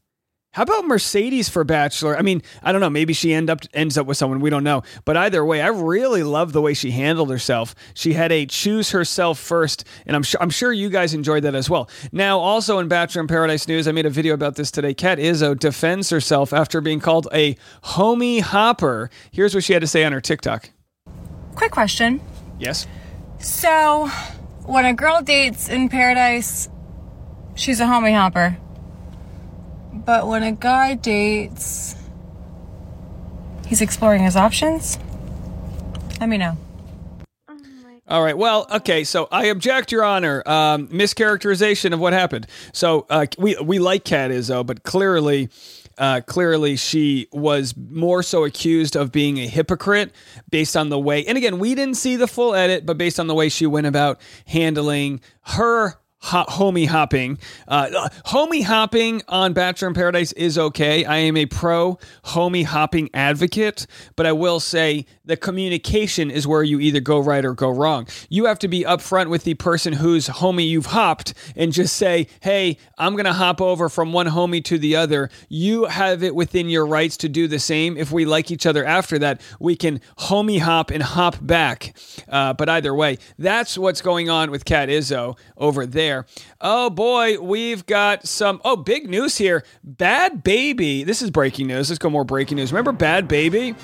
How 0.53 0.63
about 0.63 0.87
Mercedes 0.87 1.49
for 1.49 1.65
Bachelor? 1.65 2.17
I 2.17 2.23
mean, 2.23 2.43
I 2.63 2.71
don't 2.71 2.81
know. 2.81 2.91
Maybe 2.91 3.13
she 3.13 3.35
end 3.35 3.51
up 3.51 3.61
ends 3.75 3.99
up 3.99 4.07
with 4.07 4.17
someone 4.17 4.39
we 4.39 4.51
don't 4.51 4.63
know. 4.63 4.83
But 5.05 5.17
either 5.17 5.45
way, 5.45 5.61
I 5.61 5.69
really 5.69 6.23
love 6.23 6.53
the 6.53 6.61
way 6.61 6.73
she 6.73 6.93
handled 6.93 7.31
herself. 7.31 7.75
She 7.95 8.13
had 8.13 8.31
a 8.31 8.47
choose 8.47 8.91
herself 8.91 9.41
first, 9.41 9.85
and 10.07 10.15
I'm 10.15 10.23
sure 10.23 10.41
I'm 10.41 10.51
sure 10.51 10.73
you 10.73 10.89
guys 10.89 11.13
enjoyed 11.13 11.43
that 11.43 11.57
as 11.57 11.69
well. 11.69 11.89
Now, 12.13 12.39
also 12.39 12.79
in 12.79 12.87
Bachelor 12.87 13.23
in 13.23 13.29
Paradise 13.29 13.67
news, 13.67 13.89
I 13.89 13.93
made 13.93 14.07
a 14.07 14.11
video 14.11 14.35
about 14.35 14.55
this 14.55 14.71
today. 14.71 14.95
Kat 14.95 15.19
Izzo 15.19 15.59
defends 15.59 16.11
herself 16.11 16.53
after 16.53 16.81
being 16.81 17.01
called 17.01 17.27
a 17.33 17.57
homie 17.83 18.41
hopper. 18.41 19.11
Here's 19.33 19.53
what 19.55 19.65
she 19.65 19.73
had 19.73 19.83
to 19.83 19.89
say 19.89 20.05
on 20.05 20.13
her 20.13 20.21
TikTok. 20.21 20.71
Quick 21.57 21.73
question. 21.73 22.21
Yes. 22.59 22.87
So, 23.41 24.09
when 24.67 24.85
a 24.85 24.93
girl 24.93 25.23
dates 25.23 25.69
in 25.69 25.89
paradise, 25.89 26.69
she's 27.55 27.81
a 27.81 27.85
homie 27.85 28.15
hopper. 28.15 28.59
But 29.93 30.27
when 30.27 30.43
a 30.43 30.53
guy 30.53 30.95
dates, 30.95 31.97
he's 33.67 33.81
exploring 33.81 34.23
his 34.23 34.37
options? 34.37 34.99
Let 36.21 36.29
me 36.29 36.37
know. 36.37 36.59
All 38.09 38.25
right. 38.25 38.37
Well, 38.37 38.67
okay. 38.73 39.05
So 39.05 39.29
I 39.31 39.47
object, 39.47 39.93
Your 39.93 40.05
Honor. 40.05 40.43
Um, 40.45 40.89
mischaracterization 40.89 41.93
of 41.95 42.01
what 42.01 42.13
happened. 42.13 42.47
So 42.73 43.07
uh, 43.09 43.27
we 43.39 43.57
we 43.63 43.79
like 43.79 44.05
Kat 44.05 44.33
Izzo, 44.33 44.67
but 44.67 44.83
clearly 44.83 45.49
uh, 46.01 46.23
clearly 46.27 46.77
she 46.77 47.29
was 47.31 47.77
more 47.77 48.23
so 48.23 48.45
accused 48.45 48.97
of 48.97 49.13
being 49.13 49.39
a 49.39 49.47
hypocrite 49.47 50.13
based 50.51 50.77
on 50.77 50.89
the 50.89 50.99
way, 50.99 51.25
and 51.27 51.39
again, 51.39 51.59
we 51.59 51.75
didn't 51.77 51.97
see 51.97 52.17
the 52.17 52.27
full 52.27 52.55
edit, 52.55 52.85
but 52.85 52.99
based 52.99 53.21
on 53.21 53.29
the 53.29 53.35
way 53.35 53.49
she 53.49 53.67
went 53.67 53.87
about 53.87 54.21
handling 54.47 55.21
her 55.43 56.01
ho- 56.21 56.45
homie 56.49 56.87
hopping. 56.87 57.39
Uh, 57.67 58.09
homie 58.27 58.63
hopping 58.63 59.23
on 59.29 59.53
Bachelor 59.53 59.89
in 59.89 59.95
Paradise 59.95 60.33
is 60.33 60.59
okay. 60.59 61.05
I 61.05 61.19
am 61.19 61.37
a 61.37 61.47
pro 61.47 61.99
homie 62.25 62.65
hopping 62.65 63.11
advocate, 63.15 63.87
but 64.17 64.27
I 64.27 64.33
will 64.33 64.61
say 64.61 65.07
the 65.25 65.37
communication 65.37 66.31
is 66.31 66.47
where 66.47 66.63
you 66.63 66.81
either 66.81 67.01
go 67.01 67.19
right 67.19 67.45
or 67.45 67.55
go 67.55 67.71
wrong. 67.71 68.07
You 68.29 68.47
have 68.47 68.59
to 68.61 68.69
be 68.69 68.85
upfront 68.85 69.29
with 69.29 69.45
the 69.45 69.55
person 69.55 69.95
whose 69.95 70.29
homie 70.29 70.69
you've 70.69 70.87
hopped 70.87 71.35
and 71.57 71.73
just 71.73 71.97
say, 71.97 72.27
hey, 72.41 72.77
I'm 72.99 73.15
going 73.15 73.25
to 73.25 73.33
hop 73.33 73.61
over 73.61 73.89
from 73.89 74.13
one 74.13 74.27
homie 74.27 74.65
to 74.65 74.79
the 74.79 74.97
other. 74.97 75.31
You 75.49 75.85
have 75.85 76.23
it 76.23 76.35
within 76.35 76.69
your 76.69 76.87
rights 76.87 77.17
to 77.19 77.29
do 77.29 77.49
the 77.49 77.59
same. 77.59 77.97
If 77.97 78.13
we 78.13 78.25
like 78.25 78.51
each 78.51 78.67
other 78.67 78.85
after 78.85 79.19
that, 79.21 79.41
we 79.59 79.77
can 79.77 80.01
homie 80.19 80.61
hop 80.61 80.91
and 80.91 81.03
hop 81.03 81.37
back. 81.41 81.97
Uh, 82.29 82.53
but 82.53 82.69
either 82.69 82.95
way, 82.95 83.19
that's 83.39 83.79
what's 83.79 84.03
going 84.03 84.29
on 84.29 84.51
with 84.51 84.65
Kat 84.65 84.89
Izzo 84.89 85.39
over 85.57 85.87
there. 85.87 86.10
Oh 86.61 86.91
boy, 86.91 87.41
we've 87.41 87.87
got 87.87 88.27
some. 88.27 88.61
Oh, 88.65 88.77
big 88.77 89.09
news 89.09 89.39
here. 89.39 89.65
Bhad 89.87 90.43
Bhabie. 90.43 91.05
This 91.05 91.23
is 91.23 91.31
breaking 91.31 91.69
news. 91.69 91.91
Let's 91.91 91.99
go 91.99 92.11
more 92.11 92.25
breaking 92.25 92.57
news. 92.57 92.73
Remember 92.73 92.93
Bhad 92.93 93.29
Bhabie? 93.29 93.75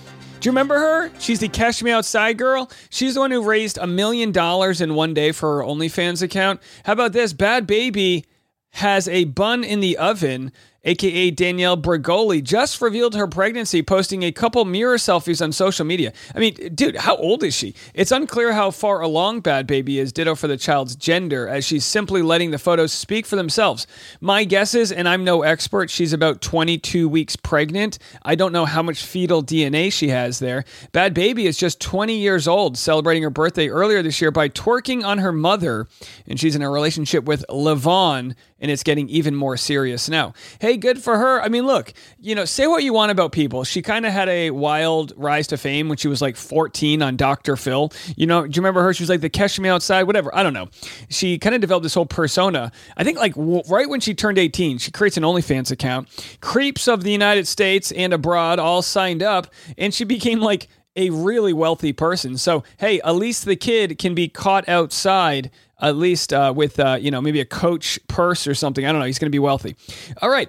Do 0.40 0.46
you 0.46 0.50
remember 0.50 0.78
her? 0.78 1.10
She's 1.18 1.40
the 1.40 1.48
Cash 1.48 1.82
Me 1.82 1.90
Outside 1.90 2.36
girl. 2.38 2.70
She's 2.90 3.14
the 3.14 3.20
one 3.20 3.30
who 3.30 3.42
raised 3.42 3.78
a 3.78 3.86
million 3.86 4.32
dollars 4.32 4.80
in 4.80 4.94
one 4.94 5.14
day 5.14 5.32
for 5.32 5.56
her 5.56 5.64
OnlyFans 5.64 6.22
account. 6.22 6.60
How 6.84 6.92
about 6.92 7.12
this? 7.12 7.32
Bhad 7.32 7.66
Bhabie 7.66 8.24
has 8.70 9.08
a 9.08 9.24
bun 9.24 9.64
in 9.64 9.80
the 9.80 9.96
oven 9.96 10.52
aka 10.86 11.30
Danielle 11.32 11.76
Bregoli, 11.76 12.42
just 12.42 12.80
revealed 12.80 13.14
her 13.14 13.26
pregnancy, 13.26 13.82
posting 13.82 14.22
a 14.22 14.32
couple 14.32 14.64
mirror 14.64 14.96
selfies 14.96 15.42
on 15.42 15.52
social 15.52 15.84
media. 15.84 16.12
I 16.34 16.38
mean, 16.38 16.54
dude, 16.74 16.96
how 16.96 17.16
old 17.16 17.42
is 17.42 17.54
she? 17.54 17.74
It's 17.92 18.12
unclear 18.12 18.52
how 18.52 18.70
far 18.70 19.00
along 19.00 19.42
Bhad 19.42 19.66
Bhabie 19.66 19.98
is, 19.98 20.12
ditto 20.12 20.34
for 20.34 20.46
the 20.46 20.56
child's 20.56 20.96
gender, 20.96 21.48
as 21.48 21.64
she's 21.64 21.84
simply 21.84 22.22
letting 22.22 22.52
the 22.52 22.58
photos 22.58 22.92
speak 22.92 23.26
for 23.26 23.36
themselves. 23.36 23.86
My 24.20 24.44
guess 24.44 24.74
is, 24.74 24.92
and 24.92 25.08
I'm 25.08 25.24
no 25.24 25.42
expert, 25.42 25.90
she's 25.90 26.12
about 26.12 26.40
22 26.40 27.08
weeks 27.08 27.36
pregnant. 27.36 27.98
I 28.22 28.36
don't 28.36 28.52
know 28.52 28.64
how 28.64 28.82
much 28.82 29.04
fetal 29.04 29.42
DNA 29.42 29.92
she 29.92 30.08
has 30.08 30.38
there. 30.38 30.64
Bhad 30.92 31.12
Bhabie 31.14 31.46
is 31.46 31.58
just 31.58 31.80
20 31.80 32.16
years 32.16 32.46
old, 32.46 32.78
celebrating 32.78 33.24
her 33.24 33.30
birthday 33.30 33.68
earlier 33.68 34.02
this 34.02 34.20
year 34.20 34.30
by 34.30 34.48
twerking 34.48 35.04
on 35.04 35.18
her 35.18 35.32
mother, 35.32 35.88
and 36.28 36.38
she's 36.38 36.54
in 36.54 36.62
a 36.62 36.70
relationship 36.70 37.24
with 37.24 37.44
Le 37.50 37.74
Vaughn 37.74 38.36
and 38.60 38.70
it's 38.70 38.82
getting 38.82 39.08
even 39.08 39.34
more 39.34 39.56
serious 39.56 40.08
now. 40.08 40.32
Hey, 40.60 40.76
good 40.76 41.02
for 41.02 41.18
her. 41.18 41.40
I 41.42 41.48
mean, 41.48 41.66
look, 41.66 41.92
you 42.18 42.34
know, 42.34 42.44
say 42.44 42.66
what 42.66 42.82
you 42.82 42.92
want 42.92 43.12
about 43.12 43.32
people. 43.32 43.64
She 43.64 43.82
kind 43.82 44.06
of 44.06 44.12
had 44.12 44.28
a 44.28 44.50
wild 44.50 45.12
rise 45.16 45.46
to 45.48 45.56
fame 45.56 45.88
when 45.88 45.98
she 45.98 46.08
was 46.08 46.22
like 46.22 46.36
14 46.36 47.02
on 47.02 47.16
Dr. 47.16 47.56
Phil. 47.56 47.92
You 48.16 48.26
know, 48.26 48.42
do 48.42 48.48
you 48.48 48.62
remember 48.62 48.82
her? 48.82 48.94
She 48.94 49.02
was 49.02 49.10
like 49.10 49.20
the 49.20 49.28
Catch 49.30 49.60
Me 49.60 49.68
Outside, 49.68 50.04
whatever. 50.04 50.34
I 50.34 50.42
don't 50.42 50.54
know. 50.54 50.68
She 51.08 51.38
kind 51.38 51.54
of 51.54 51.60
developed 51.60 51.82
this 51.82 51.94
whole 51.94 52.06
persona. 52.06 52.72
I 52.96 53.04
think 53.04 53.18
like 53.18 53.34
w- 53.34 53.62
right 53.68 53.88
when 53.88 54.00
she 54.00 54.14
turned 54.14 54.38
18, 54.38 54.78
she 54.78 54.90
creates 54.90 55.16
an 55.16 55.22
OnlyFans 55.22 55.70
account. 55.70 56.08
Creeps 56.40 56.88
of 56.88 57.02
the 57.04 57.12
United 57.12 57.46
States 57.46 57.92
and 57.92 58.12
abroad 58.12 58.58
all 58.58 58.82
signed 58.82 59.22
up, 59.22 59.48
and 59.76 59.92
she 59.92 60.04
became 60.04 60.40
like 60.40 60.68
a 60.96 61.10
really 61.10 61.52
wealthy 61.52 61.92
person. 61.92 62.38
So, 62.38 62.64
hey, 62.78 63.00
at 63.02 63.16
least 63.16 63.44
the 63.44 63.56
kid 63.56 63.98
can 63.98 64.14
be 64.14 64.28
caught 64.28 64.66
outside 64.68 65.50
at 65.80 65.96
least 65.96 66.32
uh, 66.32 66.52
with 66.54 66.78
uh, 66.80 66.98
you 67.00 67.10
know 67.10 67.20
maybe 67.20 67.40
a 67.40 67.44
coach 67.44 67.98
purse 68.08 68.46
or 68.46 68.54
something. 68.54 68.84
I 68.84 68.92
don't 68.92 69.00
know. 69.00 69.06
He's 69.06 69.18
going 69.18 69.30
to 69.30 69.34
be 69.34 69.38
wealthy. 69.38 69.76
All 70.22 70.30
right. 70.30 70.48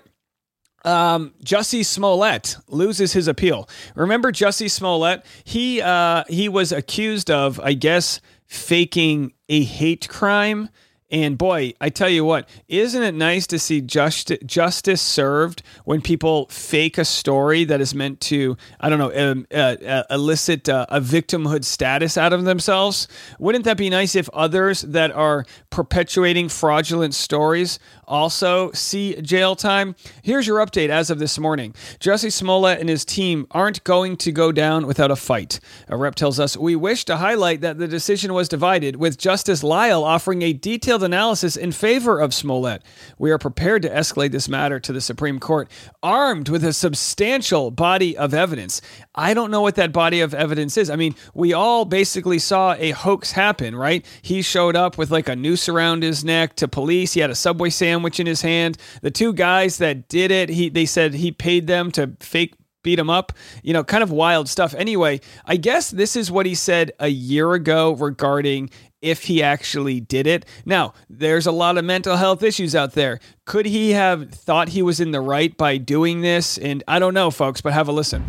Um, 0.86 1.34
Jussie 1.44 1.84
Smollett 1.84 2.56
loses 2.70 3.12
his 3.12 3.28
appeal. 3.28 3.68
Remember 3.96 4.32
Jussie 4.32 4.72
Smollett? 4.72 5.26
He 5.44 5.82
uh, 5.82 6.24
he 6.30 6.48
was 6.48 6.72
accused 6.72 7.30
of, 7.30 7.60
I 7.60 7.74
guess, 7.74 8.22
faking 8.46 9.34
a 9.50 9.64
hate 9.64 10.08
crime 10.08 10.70
and 11.10 11.38
boy, 11.38 11.74
I 11.80 11.90
tell 11.90 12.10
you 12.10 12.26
what, 12.26 12.50
isn't 12.68 13.02
it 13.02 13.14
nice 13.14 13.48
to 13.48 13.60
see 13.60 13.80
just, 13.80 14.34
justice 14.46 15.02
served 15.02 15.64
when 15.86 16.02
people 16.02 16.48
fake 16.50 16.98
a 16.98 17.06
story 17.06 17.64
that 17.64 17.80
is 17.80 17.96
meant 17.96 18.20
to, 18.22 18.58
I 18.82 18.90
don't 18.90 19.00
know, 19.00 19.32
um, 19.32 19.48
uh, 19.54 19.78
uh, 19.86 20.04
elicit 20.10 20.68
uh, 20.68 20.86
a 20.90 21.00
victimhood 21.00 21.64
status 21.64 22.18
out 22.18 22.34
of 22.34 22.44
themselves? 22.44 23.08
Wouldn't 23.40 23.64
that 23.64 23.78
be 23.78 23.90
nice 23.90 24.16
if 24.16 24.28
others 24.34 24.82
that 24.82 25.12
are 25.12 25.46
perpetuating 25.70 26.50
fraudulent 26.50 27.14
stories 27.14 27.80
also 28.08 28.72
see 28.72 29.22
jail 29.22 29.56
time? 29.56 29.96
Here's 30.22 30.48
your 30.48 30.66
update 30.66 30.90
as 30.90 31.10
of 31.10 31.20
this 31.20 31.38
morning 31.38 31.74
Jussie 32.00 32.32
Smollett 32.32 32.80
and 32.80 32.90
his 32.90 33.06
team 33.06 33.48
aren't 33.52 33.84
going 33.84 34.18
to 34.18 34.32
go 34.32 34.52
down 34.52 34.88
without 34.88 35.12
a 35.12 35.16
fight. 35.16 35.60
A 35.88 35.98
rep 35.98 36.16
tells 36.16 36.40
us, 36.40 36.56
We 36.56 36.76
wish 36.76 37.06
to 37.06 37.18
highlight 37.18 37.62
that 37.62 37.78
the 37.78 37.88
decision 37.88 38.34
was 38.34 38.50
divided, 38.50 38.96
with 38.96 39.18
Justice 39.18 39.64
Lyle 39.64 40.04
offering 40.04 40.42
a 40.42 40.54
detailed 40.54 41.04
analysis 41.04 41.56
in 41.56 41.72
favor 41.72 42.20
of 42.20 42.34
Smollett. 42.34 42.84
We 43.18 43.32
are 43.32 43.38
prepared 43.38 43.82
to 43.84 43.90
escalate 43.90 44.32
this 44.32 44.50
matter 44.50 44.80
to 44.80 44.94
the 44.94 45.02
Supreme 45.02 45.40
Court, 45.40 45.70
armed 46.02 46.50
with 46.50 46.64
a 46.64 46.74
substantial 46.74 47.72
body 47.72 48.18
of 48.18 48.34
evidence. 48.34 48.82
I 49.16 49.34
don't 49.34 49.52
know 49.52 49.62
what 49.62 49.76
that 49.76 49.92
body 49.92 50.22
of 50.22 50.34
evidence 50.34 50.78
is. 50.78 50.90
I 50.90 50.96
mean, 50.96 51.16
we 51.34 51.54
all 51.54 51.86
basically 51.86 52.40
saw 52.40 52.74
a 52.74 52.92
hoax 52.92 53.32
happen, 53.32 53.76
right? 53.76 54.06
He 54.22 54.42
showed 54.42 54.76
up 54.76 54.98
with 54.98 55.12
like 55.12 55.28
a 55.28 55.36
noose 55.36 55.68
around 55.68 56.04
his 56.04 56.24
neck 56.24 56.56
to 56.58 56.68
police. 56.68 57.14
He 57.14 57.20
had 57.20 57.30
a 57.30 57.36
Subway 57.36 57.70
sandwich 57.98 58.20
in 58.20 58.28
his 58.28 58.42
hand. 58.42 58.78
The 59.02 59.12
two 59.12 59.34
guys 59.34 59.78
that 59.80 60.08
did 60.08 60.32
it, 60.32 60.50
he 60.50 60.70
they 60.70 60.86
said 60.86 61.14
he 61.14 61.32
paid 61.32 61.68
them 61.68 61.92
to 61.92 62.14
fake 62.20 62.54
beat 62.84 63.00
him 63.00 63.10
up. 63.10 63.34
You 63.64 63.74
know, 63.74 63.84
kind 63.84 64.04
of 64.04 64.12
wild 64.12 64.48
stuff. 64.48 64.76
Anyway, 64.76 65.20
I 65.46 65.58
guess 65.58 65.90
this 65.90 66.16
is 66.16 66.32
what 66.32 66.46
he 66.46 66.56
said 66.56 66.92
a 67.00 67.08
year 67.08 67.54
ago 67.54 67.94
regarding 67.94 68.70
if 69.02 69.24
he 69.24 69.44
actually 69.44 70.00
did 70.00 70.26
it. 70.28 70.46
Now, 70.66 70.94
there's 71.10 71.48
a 71.48 71.52
lot 71.52 71.78
of 71.78 71.86
mental 71.86 72.16
health 72.16 72.44
issues 72.44 72.76
out 72.76 72.94
there. 72.94 73.20
Could 73.46 73.66
he 73.66 73.92
have 73.92 74.32
thought 74.32 74.70
he 74.70 74.82
was 74.82 75.00
in 75.00 75.12
the 75.12 75.22
right 75.22 75.56
by 75.56 75.78
doing 75.78 76.22
this? 76.22 76.58
And 76.58 76.84
I 76.88 77.00
don't 77.00 77.14
know, 77.14 77.30
folks, 77.32 77.62
but 77.62 77.74
have 77.74 77.88
a 77.88 77.92
listen. 77.92 78.24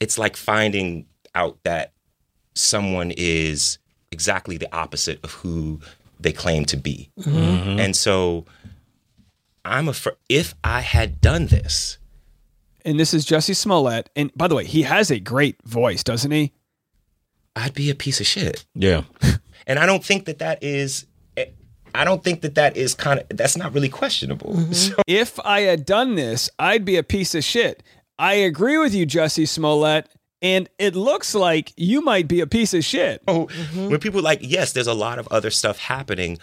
It's 0.00 0.18
like 0.18 0.36
finding 0.36 1.06
out 1.34 1.58
that 1.64 1.92
someone 2.54 3.12
is 3.16 3.78
exactly 4.12 4.56
the 4.56 4.72
opposite 4.74 5.22
of 5.24 5.32
who 5.32 5.80
they 6.18 6.32
claim 6.32 6.64
to 6.66 6.76
be. 6.76 7.10
Mm-hmm. 7.20 7.80
And 7.80 7.96
so 7.96 8.44
I'm 9.64 9.88
afraid 9.88 10.16
if 10.28 10.54
I 10.64 10.80
had 10.80 11.20
done 11.20 11.46
this, 11.46 11.98
and 12.84 13.00
this 13.00 13.12
is 13.12 13.26
Jussie 13.26 13.56
Smollett. 13.56 14.10
And 14.14 14.32
by 14.36 14.48
the 14.48 14.54
way, 14.54 14.64
he 14.64 14.82
has 14.82 15.10
a 15.10 15.18
great 15.18 15.60
voice, 15.64 16.04
doesn't 16.04 16.30
he? 16.30 16.52
I'd 17.56 17.74
be 17.74 17.90
a 17.90 17.94
piece 17.94 18.20
of 18.20 18.26
shit. 18.26 18.64
Yeah. 18.74 19.02
and 19.66 19.78
I 19.78 19.86
don't 19.86 20.04
think 20.04 20.26
that 20.26 20.38
that 20.38 20.62
is 20.62 21.06
I 21.96 22.04
don't 22.04 22.22
think 22.22 22.42
that 22.42 22.54
that 22.56 22.76
is 22.76 22.94
kind 22.94 23.20
of 23.20 23.26
that's 23.30 23.56
not 23.56 23.72
really 23.72 23.88
questionable. 23.88 24.52
Mm-hmm. 24.52 24.72
So. 24.76 24.94
If 25.06 25.40
I 25.40 25.62
had 25.62 25.86
done 25.86 26.14
this, 26.14 26.50
I'd 26.58 26.84
be 26.84 26.96
a 26.96 27.02
piece 27.02 27.34
of 27.34 27.42
shit. 27.42 27.82
I 28.18 28.34
agree 28.34 28.78
with 28.78 28.94
you, 28.94 29.06
Jussie 29.06 29.48
Smollett. 29.48 30.08
And 30.46 30.68
it 30.78 30.94
looks 30.94 31.34
like 31.34 31.72
you 31.76 32.02
might 32.02 32.28
be 32.28 32.40
a 32.40 32.46
piece 32.46 32.72
of 32.72 32.84
shit. 32.84 33.20
Oh, 33.26 33.46
mm-hmm. 33.46 33.90
when 33.90 33.98
people 33.98 34.22
like, 34.22 34.38
yes, 34.42 34.72
there's 34.72 34.86
a 34.86 34.94
lot 34.94 35.18
of 35.18 35.26
other 35.28 35.50
stuff 35.50 35.78
happening, 35.78 36.38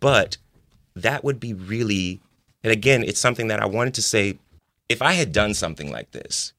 but 0.00 0.38
that 0.96 1.22
would 1.22 1.38
be 1.38 1.54
really, 1.54 2.20
and 2.64 2.72
again, 2.72 3.04
it's 3.04 3.20
something 3.20 3.46
that 3.48 3.60
I 3.60 3.66
wanted 3.66 3.94
to 3.94 4.02
say. 4.02 4.38
If 4.88 5.00
I 5.00 5.12
had 5.12 5.30
done 5.30 5.54
something 5.54 5.92
like 5.92 6.10
this, 6.10 6.52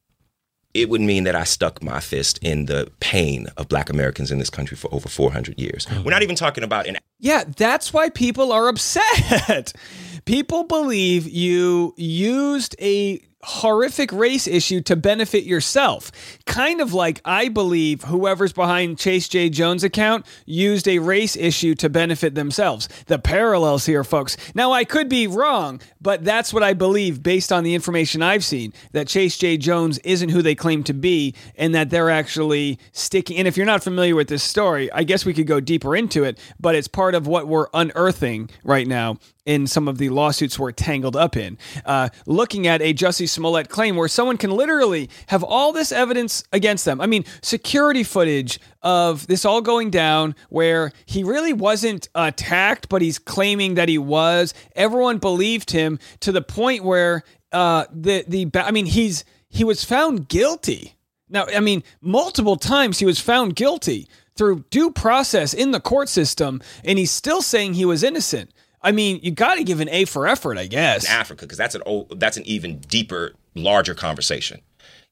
it 0.73 0.89
would 0.89 1.01
mean 1.01 1.25
that 1.25 1.35
I 1.35 1.43
stuck 1.43 1.83
my 1.83 1.99
fist 1.99 2.39
in 2.41 2.65
the 2.65 2.89
pain 3.01 3.47
of 3.57 3.67
black 3.67 3.89
Americans 3.89 4.31
in 4.31 4.39
this 4.39 4.49
country 4.49 4.77
for 4.77 4.93
over 4.93 5.09
400 5.09 5.59
years. 5.59 5.85
We're 6.03 6.11
not 6.11 6.23
even 6.23 6.35
talking 6.35 6.63
about 6.63 6.87
an. 6.87 6.97
Yeah, 7.19 7.43
that's 7.57 7.91
why 7.91 8.09
people 8.09 8.53
are 8.53 8.69
upset. 8.69 9.73
people 10.25 10.63
believe 10.63 11.27
you 11.27 11.93
used 11.97 12.75
a 12.79 13.21
horrific 13.45 14.11
race 14.11 14.47
issue 14.47 14.81
to 14.81 14.95
benefit 14.95 15.43
yourself. 15.43 16.11
Kind 16.45 16.81
of 16.81 16.93
like 16.93 17.21
I 17.23 17.47
believe 17.47 18.03
whoever's 18.03 18.53
behind 18.53 18.97
Chase 18.97 19.27
J. 19.27 19.49
Jones' 19.49 19.83
account 19.83 20.25
used 20.45 20.87
a 20.87 20.99
race 20.99 21.35
issue 21.35 21.75
to 21.75 21.89
benefit 21.89 22.35
themselves. 22.35 22.89
The 23.07 23.19
parallels 23.19 23.85
here, 23.85 24.03
folks. 24.03 24.35
Now, 24.55 24.71
I 24.71 24.83
could 24.83 25.09
be 25.09 25.27
wrong, 25.27 25.79
but 26.01 26.23
that's 26.23 26.53
what 26.53 26.63
I 26.63 26.73
believe 26.73 27.21
based 27.21 27.51
on 27.51 27.63
the 27.63 27.75
information 27.75 28.21
I've 28.21 28.43
seen 28.43 28.73
that 28.93 29.07
Chase 29.07 29.37
J. 29.37 29.57
Jones 29.57 29.99
isn't 29.99 30.29
who 30.29 30.41
they 30.41 30.55
claim 30.55 30.83
to 30.85 30.93
be 30.93 31.35
and 31.55 31.75
that 31.75 31.89
they're 31.89 32.09
actually 32.09 32.79
sticking. 32.91 33.37
And 33.37 33.47
if 33.47 33.57
you're 33.57 33.65
not 33.65 33.83
familiar 33.83 34.15
with 34.15 34.27
this 34.27 34.43
story, 34.43 34.91
I 34.91 35.03
guess 35.03 35.25
we 35.25 35.33
could 35.33 35.47
go 35.47 35.59
deeper 35.59 35.95
into 35.95 36.23
it, 36.23 36.39
but 36.59 36.75
it's 36.75 36.87
part 36.87 37.15
of 37.15 37.27
what 37.27 37.47
we're 37.47 37.67
unearthing 37.73 38.49
right 38.63 38.87
now 38.87 39.17
in 39.45 39.67
some 39.67 39.87
of 39.87 39.97
the 39.97 40.09
lawsuits 40.09 40.57
we're 40.57 40.71
tangled 40.71 41.15
up 41.15 41.37
in. 41.37 41.57
Uh, 41.85 42.09
looking 42.25 42.67
at 42.67 42.81
a 42.81 42.93
Jussie 42.93 43.29
Smollett 43.29 43.69
claim 43.69 43.95
where 43.95 44.07
someone 44.07 44.37
can 44.37 44.51
literally 44.51 45.09
have 45.27 45.43
all 45.43 45.71
this 45.71 45.91
evidence 45.91 46.43
against 46.51 46.85
them. 46.85 46.99
I 46.99 47.05
mean, 47.05 47.25
security 47.41 48.03
footage 48.03 48.59
of 48.81 49.27
this 49.27 49.45
all 49.45 49.61
going 49.61 49.91
down 49.91 50.35
where 50.49 50.91
he 51.05 51.23
really 51.23 51.53
wasn't 51.53 52.09
attacked, 52.15 52.89
but 52.89 53.01
he's 53.01 53.19
claiming 53.19 53.75
that 53.75 53.89
he 53.89 53.97
was. 53.97 54.53
Everyone 54.75 55.19
believed 55.19 55.71
him 55.71 55.99
to 56.21 56.31
the 56.31 56.41
point 56.41 56.83
where 56.83 57.23
uh, 57.51 57.85
the 57.91 58.25
the 58.27 58.49
I 58.55 58.71
mean 58.71 58.85
he's 58.85 59.23
he 59.47 59.63
was 59.63 59.83
found 59.83 60.27
guilty. 60.27 60.95
Now, 61.29 61.45
I 61.55 61.59
mean, 61.59 61.83
multiple 62.01 62.57
times 62.57 62.99
he 62.99 63.05
was 63.05 63.19
found 63.19 63.55
guilty 63.55 64.07
through 64.35 64.65
due 64.69 64.91
process 64.91 65.53
in 65.53 65.71
the 65.71 65.79
court 65.79 66.09
system, 66.09 66.61
and 66.83 66.99
he's 66.99 67.11
still 67.11 67.41
saying 67.41 67.73
he 67.73 67.85
was 67.85 68.03
innocent. 68.03 68.51
I 68.85 68.91
mean, 68.91 69.19
you 69.23 69.31
got 69.31 69.55
to 69.55 69.63
give 69.63 69.79
an 69.79 69.89
A 69.89 70.05
for 70.05 70.27
effort, 70.27 70.59
I 70.59 70.67
guess. 70.67 71.05
in 71.05 71.11
Africa 71.11 71.45
because 71.45 71.57
that's 71.57 71.73
an 71.73 71.81
old, 71.85 72.19
that's 72.19 72.37
an 72.37 72.45
even 72.45 72.77
deeper, 72.77 73.33
larger 73.55 73.95
conversation. 73.95 74.61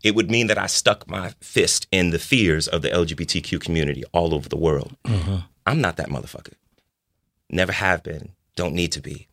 It 0.03 0.13
would 0.15 0.29
mean 0.29 0.47
that 0.47 0.57
I 0.59 0.67
stuck 0.67 1.09
my 1.09 1.33
fist 1.41 1.87
in 1.91 2.11
the 2.11 2.19
fears 2.19 2.67
of 2.67 2.83
the 2.83 2.89
LGBTQ 2.89 3.59
community 3.59 4.03
all 4.13 4.33
over 4.35 4.47
the 4.47 4.57
world. 4.57 4.95
Mm-hmm. 5.05 5.37
I'm 5.65 5.81
not 5.81 5.97
that 5.97 6.09
motherfucker. 6.09 6.53
Never 7.49 7.71
have 7.71 8.03
been. 8.03 8.29
Don't 8.55 8.75
need 8.75 8.91
to 8.91 9.01
be. 9.01 9.27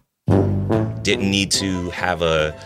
Didn't 1.02 1.30
need 1.30 1.50
to 1.52 1.90
have 1.90 2.22
a 2.22 2.58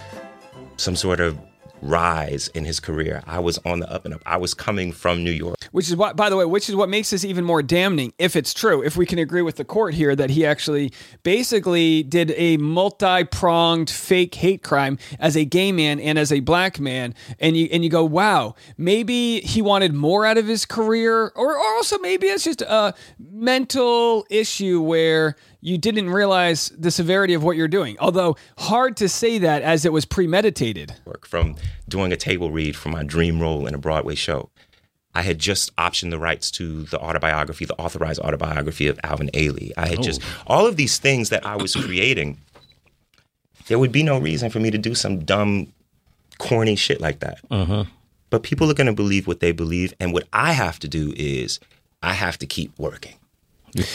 some 0.77 0.95
sort 0.97 1.21
of 1.21 1.39
rise 1.85 2.49
in 2.49 2.65
his 2.65 2.81
career. 2.81 3.23
I 3.27 3.39
was 3.39 3.59
on 3.59 3.81
the 3.81 3.93
up 3.93 4.05
and 4.05 4.15
up. 4.15 4.23
I 4.27 4.39
was 4.39 4.55
coming 4.55 4.91
from 4.91 5.23
New 5.23 5.31
York. 5.31 5.57
Which 5.71 5.89
is 5.89 5.97
what, 5.97 6.17
by 6.17 6.31
the 6.31 6.37
way, 6.37 6.45
which 6.45 6.69
is 6.69 6.75
what 6.75 6.89
makes 6.89 7.11
this 7.11 7.25
even 7.25 7.45
more 7.45 7.63
damning 7.63 8.13
if 8.19 8.35
it's 8.35 8.55
true. 8.55 8.83
If 8.83 8.97
we 8.97 9.07
can 9.07 9.19
agree 9.19 9.43
with 9.43 9.57
the 9.57 9.65
court 9.65 9.95
here 9.95 10.17
that 10.17 10.31
he 10.31 10.47
actually 10.47 10.93
basically 11.23 12.03
did 12.03 12.33
a 12.37 12.57
multi 12.57 13.25
pronged 13.25 13.91
fake 13.91 14.35
hate 14.35 14.63
crime 14.63 14.99
as 15.19 15.37
a 15.37 15.45
gay 15.45 15.73
man 15.73 16.01
and 16.01 16.19
as 16.19 16.33
a 16.33 16.41
black 16.41 16.81
man, 16.81 17.15
and 17.39 17.57
you 17.57 17.69
and 17.71 17.85
you 17.85 17.91
go, 17.91 18.05
wow, 18.05 18.55
maybe 18.77 19.41
he 19.41 19.61
wanted 19.61 19.93
more 19.95 20.25
out 20.25 20.39
of 20.39 20.47
his 20.47 20.65
career, 20.65 21.33
or, 21.35 21.57
or 21.57 21.59
also 21.59 21.99
maybe 21.99 22.27
it's 22.27 22.45
just 22.45 22.63
a 22.63 22.95
mental 23.19 24.27
issue 24.31 24.81
where 24.81 25.37
you 25.65 25.79
didn't 25.79 26.11
realize 26.11 26.71
the 26.79 26.91
severity 26.91 27.33
of 27.33 27.43
what 27.43 27.57
you're 27.57 27.69
doing. 27.69 27.97
Although 27.99 28.37
hard 28.59 28.99
to 28.99 29.09
say 29.09 29.39
that 29.39 29.63
as 29.63 29.87
it 29.87 29.95
was 29.95 30.05
premeditated. 30.05 30.95
York 31.07 31.27
from 31.27 31.57
doing 31.89 32.13
a 32.13 32.19
table 32.19 32.51
read 32.51 32.77
for 32.77 32.91
my 32.91 33.03
dream 33.03 33.41
role 33.41 33.67
in 33.67 33.75
a 33.75 33.79
Broadway 33.79 34.15
show. 34.15 34.51
I 35.15 35.23
had 35.23 35.39
just 35.39 35.75
optioned 35.77 36.11
the 36.11 36.19
rights 36.19 36.51
to 36.53 36.83
the 36.83 37.01
autobiography, 37.01 37.65
the 37.65 37.81
authorized 37.81 38.21
autobiography 38.21 38.89
of 38.89 39.01
Alvin 39.03 39.31
Ailey. 39.33 39.73
I 39.79 39.89
had 39.89 40.03
just 40.03 40.21
oh. 40.23 40.43
all 40.49 40.67
of 40.67 40.77
these 40.77 40.99
things 40.99 41.31
that 41.31 41.47
I 41.47 41.57
was 41.57 41.75
creating. 41.85 42.37
There 43.67 43.79
would 43.79 43.93
be 43.93 44.03
no 44.03 44.19
reason 44.19 44.51
for 44.51 44.61
me 44.61 44.71
to 44.71 44.77
do 44.77 44.95
some 44.95 45.25
dumb, 45.25 45.73
corny 46.39 46.77
shit 46.77 47.01
like 47.01 47.21
that. 47.21 47.39
Uh-huh. 47.51 47.85
But 48.29 48.43
people 48.43 48.71
are 48.71 48.75
going 48.75 48.89
to 48.89 48.93
believe 48.93 49.27
what 49.27 49.41
they 49.41 49.53
believe, 49.53 49.95
and 49.99 50.13
what 50.13 50.29
I 50.31 50.53
have 50.53 50.79
to 50.81 50.89
do 50.89 51.15
is 51.17 51.59
I 52.03 52.13
have 52.13 52.37
to 52.41 52.47
keep 52.47 52.79
working. 52.79 53.15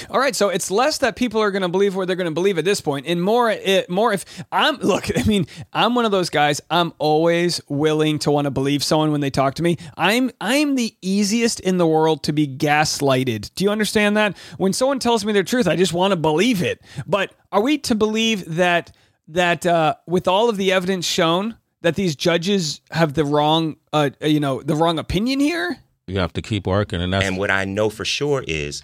All 0.10 0.20
right, 0.20 0.36
so 0.36 0.50
it's 0.50 0.70
less 0.70 0.98
that 1.00 1.16
people 1.16 1.42
are 1.42 1.52
going 1.52 1.62
to 1.62 1.70
believe 1.70 1.96
what 1.96 2.08
they're 2.08 2.16
going 2.16 2.26
to 2.26 2.34
believe 2.34 2.58
at 2.58 2.66
this 2.66 2.82
point, 2.82 3.06
and 3.08 3.22
more, 3.22 3.50
it, 3.50 3.90
more 3.90 4.14
if 4.14 4.26
I'm 4.52 4.76
look. 4.82 5.06
I 5.18 5.24
mean, 5.24 5.46
I'm 5.74 5.96
one 5.96 6.06
of 6.06 6.12
those 6.12 6.30
guys. 6.30 6.62
I'm 6.70 6.94
always 6.98 7.62
willing 7.68 8.20
to 8.20 8.32
want 8.32 8.46
to 8.46 8.52
believe 8.52 8.84
someone 8.84 9.12
when 9.12 9.22
they 9.22 9.30
talk 9.30 9.56
to 9.56 9.64
me. 9.64 9.78
I'm 9.98 10.32
I'm 10.42 10.76
the 10.76 10.96
easiest 11.02 11.60
in 11.60 11.78
the 11.78 11.88
world 11.88 12.24
to 12.24 12.34
be 12.34 12.48
gaslighted. 12.48 13.54
Do 13.56 13.64
you 13.64 13.70
understand 13.70 14.18
that? 14.18 14.38
When 14.58 14.74
someone 14.74 15.00
tells 15.00 15.26
me 15.26 15.34
their 15.34 15.44
truth, 15.44 15.68
I 15.68 15.76
just 15.76 15.94
want 15.94 16.12
to 16.12 16.18
believe 16.18 16.62
it. 16.62 16.82
But 17.08 17.34
are 17.52 17.62
we 17.62 17.78
to 17.80 17.96
believe 17.96 18.56
that 18.56 18.96
that 19.30 19.66
uh, 19.66 19.96
with 20.08 20.28
all 20.28 20.50
of 20.50 20.58
the 20.58 20.72
evidence 20.72 21.06
shown 21.06 21.56
that 21.82 21.96
these 21.96 22.16
judges 22.16 22.82
have 22.92 23.14
the 23.14 23.24
wrong, 23.24 23.78
uh, 23.94 24.10
you 24.22 24.40
know, 24.40 24.62
the 24.62 24.76
wrong 24.76 25.00
opinion 25.00 25.40
here? 25.40 25.78
You 26.08 26.20
have 26.20 26.34
to 26.34 26.42
keep 26.42 26.66
working, 26.66 27.02
and 27.02 27.14
that's 27.14 27.26
And 27.26 27.38
what 27.38 27.52
I 27.52 27.66
know 27.66 27.90
for 27.90 28.04
sure 28.04 28.44
is 28.48 28.82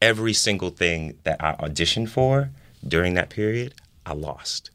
every 0.00 0.32
single 0.32 0.70
thing 0.70 1.18
that 1.24 1.42
I 1.42 1.54
auditioned 1.54 2.08
for 2.08 2.50
during 2.86 3.14
that 3.14 3.30
period, 3.30 3.74
I 4.06 4.14
lost. 4.14 4.70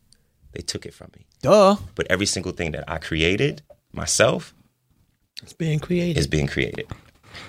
They 0.54 0.62
took 0.62 0.86
it 0.86 0.94
from 0.94 1.12
me. 1.16 1.26
Duh. 1.42 1.76
But 1.96 2.08
every 2.10 2.26
single 2.26 2.52
thing 2.52 2.72
that 2.72 2.84
I 2.88 2.98
created 2.98 3.62
myself 3.92 4.54
It's 5.42 5.54
being 5.54 5.80
created. 5.80 6.18
is 6.18 6.28
being 6.28 6.48
created. 6.48 6.88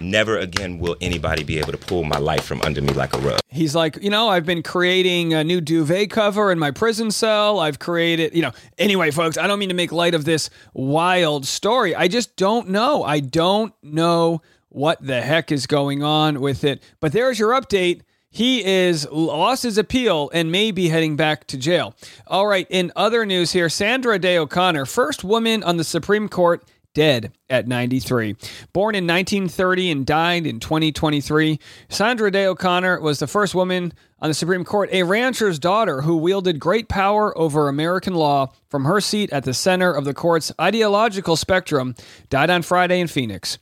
Never 0.00 0.36
again 0.36 0.78
will 0.80 0.96
anybody 1.00 1.44
be 1.44 1.58
able 1.58 1.70
to 1.72 1.78
pull 1.78 2.02
my 2.02 2.18
life 2.18 2.44
from 2.44 2.60
under 2.62 2.82
me 2.82 2.92
like 2.92 3.14
a 3.14 3.18
rug. 3.18 3.38
He's 3.48 3.74
like, 3.74 3.96
you 4.02 4.10
know, 4.10 4.28
I've 4.28 4.44
been 4.44 4.62
creating 4.62 5.32
a 5.32 5.44
new 5.44 5.60
duvet 5.60 6.10
cover 6.10 6.50
in 6.50 6.58
my 6.58 6.72
prison 6.72 7.10
cell. 7.12 7.60
I've 7.60 7.78
created, 7.78 8.34
you 8.34 8.42
know. 8.42 8.50
Anyway, 8.78 9.12
folks, 9.12 9.38
I 9.38 9.46
don't 9.46 9.58
mean 9.60 9.68
to 9.68 9.74
make 9.76 9.92
light 9.92 10.14
of 10.14 10.24
this 10.24 10.50
wild 10.74 11.46
story. 11.46 11.94
I 11.94 12.08
just 12.08 12.34
don't 12.36 12.70
know. 12.70 13.04
I 13.04 13.20
don't 13.20 13.72
know 13.82 14.42
what 14.76 15.04
the 15.04 15.22
heck 15.22 15.50
is 15.50 15.66
going 15.66 16.02
on 16.02 16.38
with 16.38 16.62
it. 16.62 16.82
But 17.00 17.12
there's 17.12 17.38
your 17.38 17.58
update. 17.58 18.02
He 18.28 18.62
is 18.62 19.08
lost 19.10 19.62
his 19.62 19.78
appeal 19.78 20.28
and 20.34 20.52
may 20.52 20.70
be 20.70 20.90
heading 20.90 21.16
back 21.16 21.46
to 21.46 21.56
jail. 21.56 21.94
All 22.26 22.46
right, 22.46 22.66
in 22.68 22.92
other 22.94 23.24
news 23.24 23.52
here, 23.52 23.70
Sandra 23.70 24.18
Day 24.18 24.36
O'Connor, 24.36 24.84
first 24.84 25.24
woman 25.24 25.62
on 25.62 25.78
the 25.78 25.84
Supreme 25.84 26.28
Court 26.28 26.62
dead 26.92 27.32
at 27.48 27.66
93. 27.66 28.36
Born 28.74 28.94
in 28.94 29.06
1930 29.06 29.90
and 29.90 30.06
died 30.06 30.46
in 30.46 30.60
2023, 30.60 31.58
Sandra 31.88 32.30
Day 32.30 32.46
O'Connor 32.46 33.00
was 33.00 33.18
the 33.18 33.26
first 33.26 33.54
woman 33.54 33.94
on 34.20 34.28
the 34.28 34.34
Supreme 34.34 34.64
Court, 34.64 34.90
a 34.92 35.04
rancher's 35.04 35.58
daughter 35.58 36.02
who 36.02 36.18
wielded 36.18 36.58
great 36.60 36.88
power 36.88 37.36
over 37.36 37.68
American 37.68 38.14
law 38.14 38.52
from 38.68 38.84
her 38.84 39.00
seat 39.00 39.30
at 39.32 39.44
the 39.44 39.54
center 39.54 39.92
of 39.92 40.04
the 40.04 40.14
court's 40.14 40.52
ideological 40.60 41.36
spectrum, 41.36 41.94
died 42.28 42.50
on 42.50 42.60
Friday 42.60 43.00
in 43.00 43.08
Phoenix. 43.08 43.58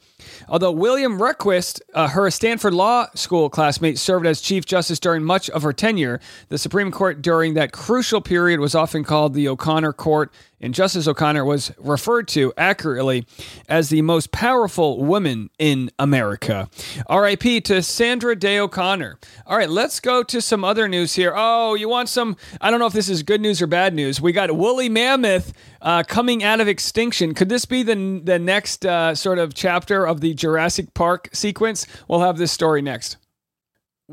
Although 0.49 0.73
William 0.73 1.18
Rehnquist, 1.18 1.81
uh, 1.94 2.09
her 2.09 2.31
Stanford 2.31 2.75
Law 2.75 3.07
School 3.14 3.51
classmate, 3.51 3.99
served 3.99 4.27
as 4.27 4.40
Chief 4.40 4.66
Justice 4.66 4.99
during 4.99 5.23
much 5.23 5.51
of 5.51 5.62
her 5.62 5.73
tenure, 5.73 6.20
the 6.49 6.59
Supreme 6.59 6.90
Court 6.90 7.23
during 7.23 7.55
that 7.55 7.73
crucial 7.73 8.20
period 8.20 8.61
was 8.61 8.75
often 8.75 9.05
called 9.05 9.35
the 9.35 9.49
O'Connor 9.49 9.92
Court, 9.94 10.33
and 10.64 10.72
Justice 10.72 11.07
O'Connor 11.07 11.44
was 11.44 11.72
referred 11.79 12.27
to 12.29 12.55
accurately 12.57 13.27
as 13.68 13.90
the 13.90 14.00
most 14.00 14.33
powerful 14.33 15.05
woman 15.05 15.50
in 15.59 15.90
America. 15.98 16.70
RIP 17.11 17.62
to 17.64 17.83
Sandra 17.83 18.35
Day 18.35 18.59
O'Connor. 18.59 19.18
All 19.46 19.59
right, 19.59 19.68
let's 19.68 20.00
go 20.00 20.22
to 20.22 20.40
some 20.40 20.64
other 20.64 20.88
news 20.88 21.16
here. 21.16 21.35
Oh, 21.37 21.74
you 21.74 21.90
want 21.90 22.09
some? 22.09 22.38
I 22.62 22.70
don't 22.70 22.81
know 22.81 22.87
if 22.87 22.94
this 22.94 23.11
is 23.11 23.22
good 23.22 23.42
news 23.42 23.61
or 23.61 23.66
bad 23.66 23.92
news. 23.92 24.22
We 24.22 24.33
got 24.33 24.50
woolly 24.57 24.88
mammoth 24.88 25.53
uh, 25.83 26.03
coming 26.03 26.42
out 26.42 26.61
of 26.61 26.66
extinction. 26.66 27.35
Could 27.35 27.50
this 27.50 27.66
be 27.66 27.83
the 27.83 28.22
the 28.24 28.38
next 28.38 28.87
uh, 28.87 29.14
sort 29.14 29.38
of 29.38 29.53
chapter 29.53 30.07
of 30.07 30.22
the 30.22 30.33
Jurassic 30.33 30.94
Park 30.94 31.29
sequence? 31.35 31.87
We'll 32.09 32.20
have 32.20 32.38
this 32.38 32.53
story 32.53 32.81
next. 32.81 33.18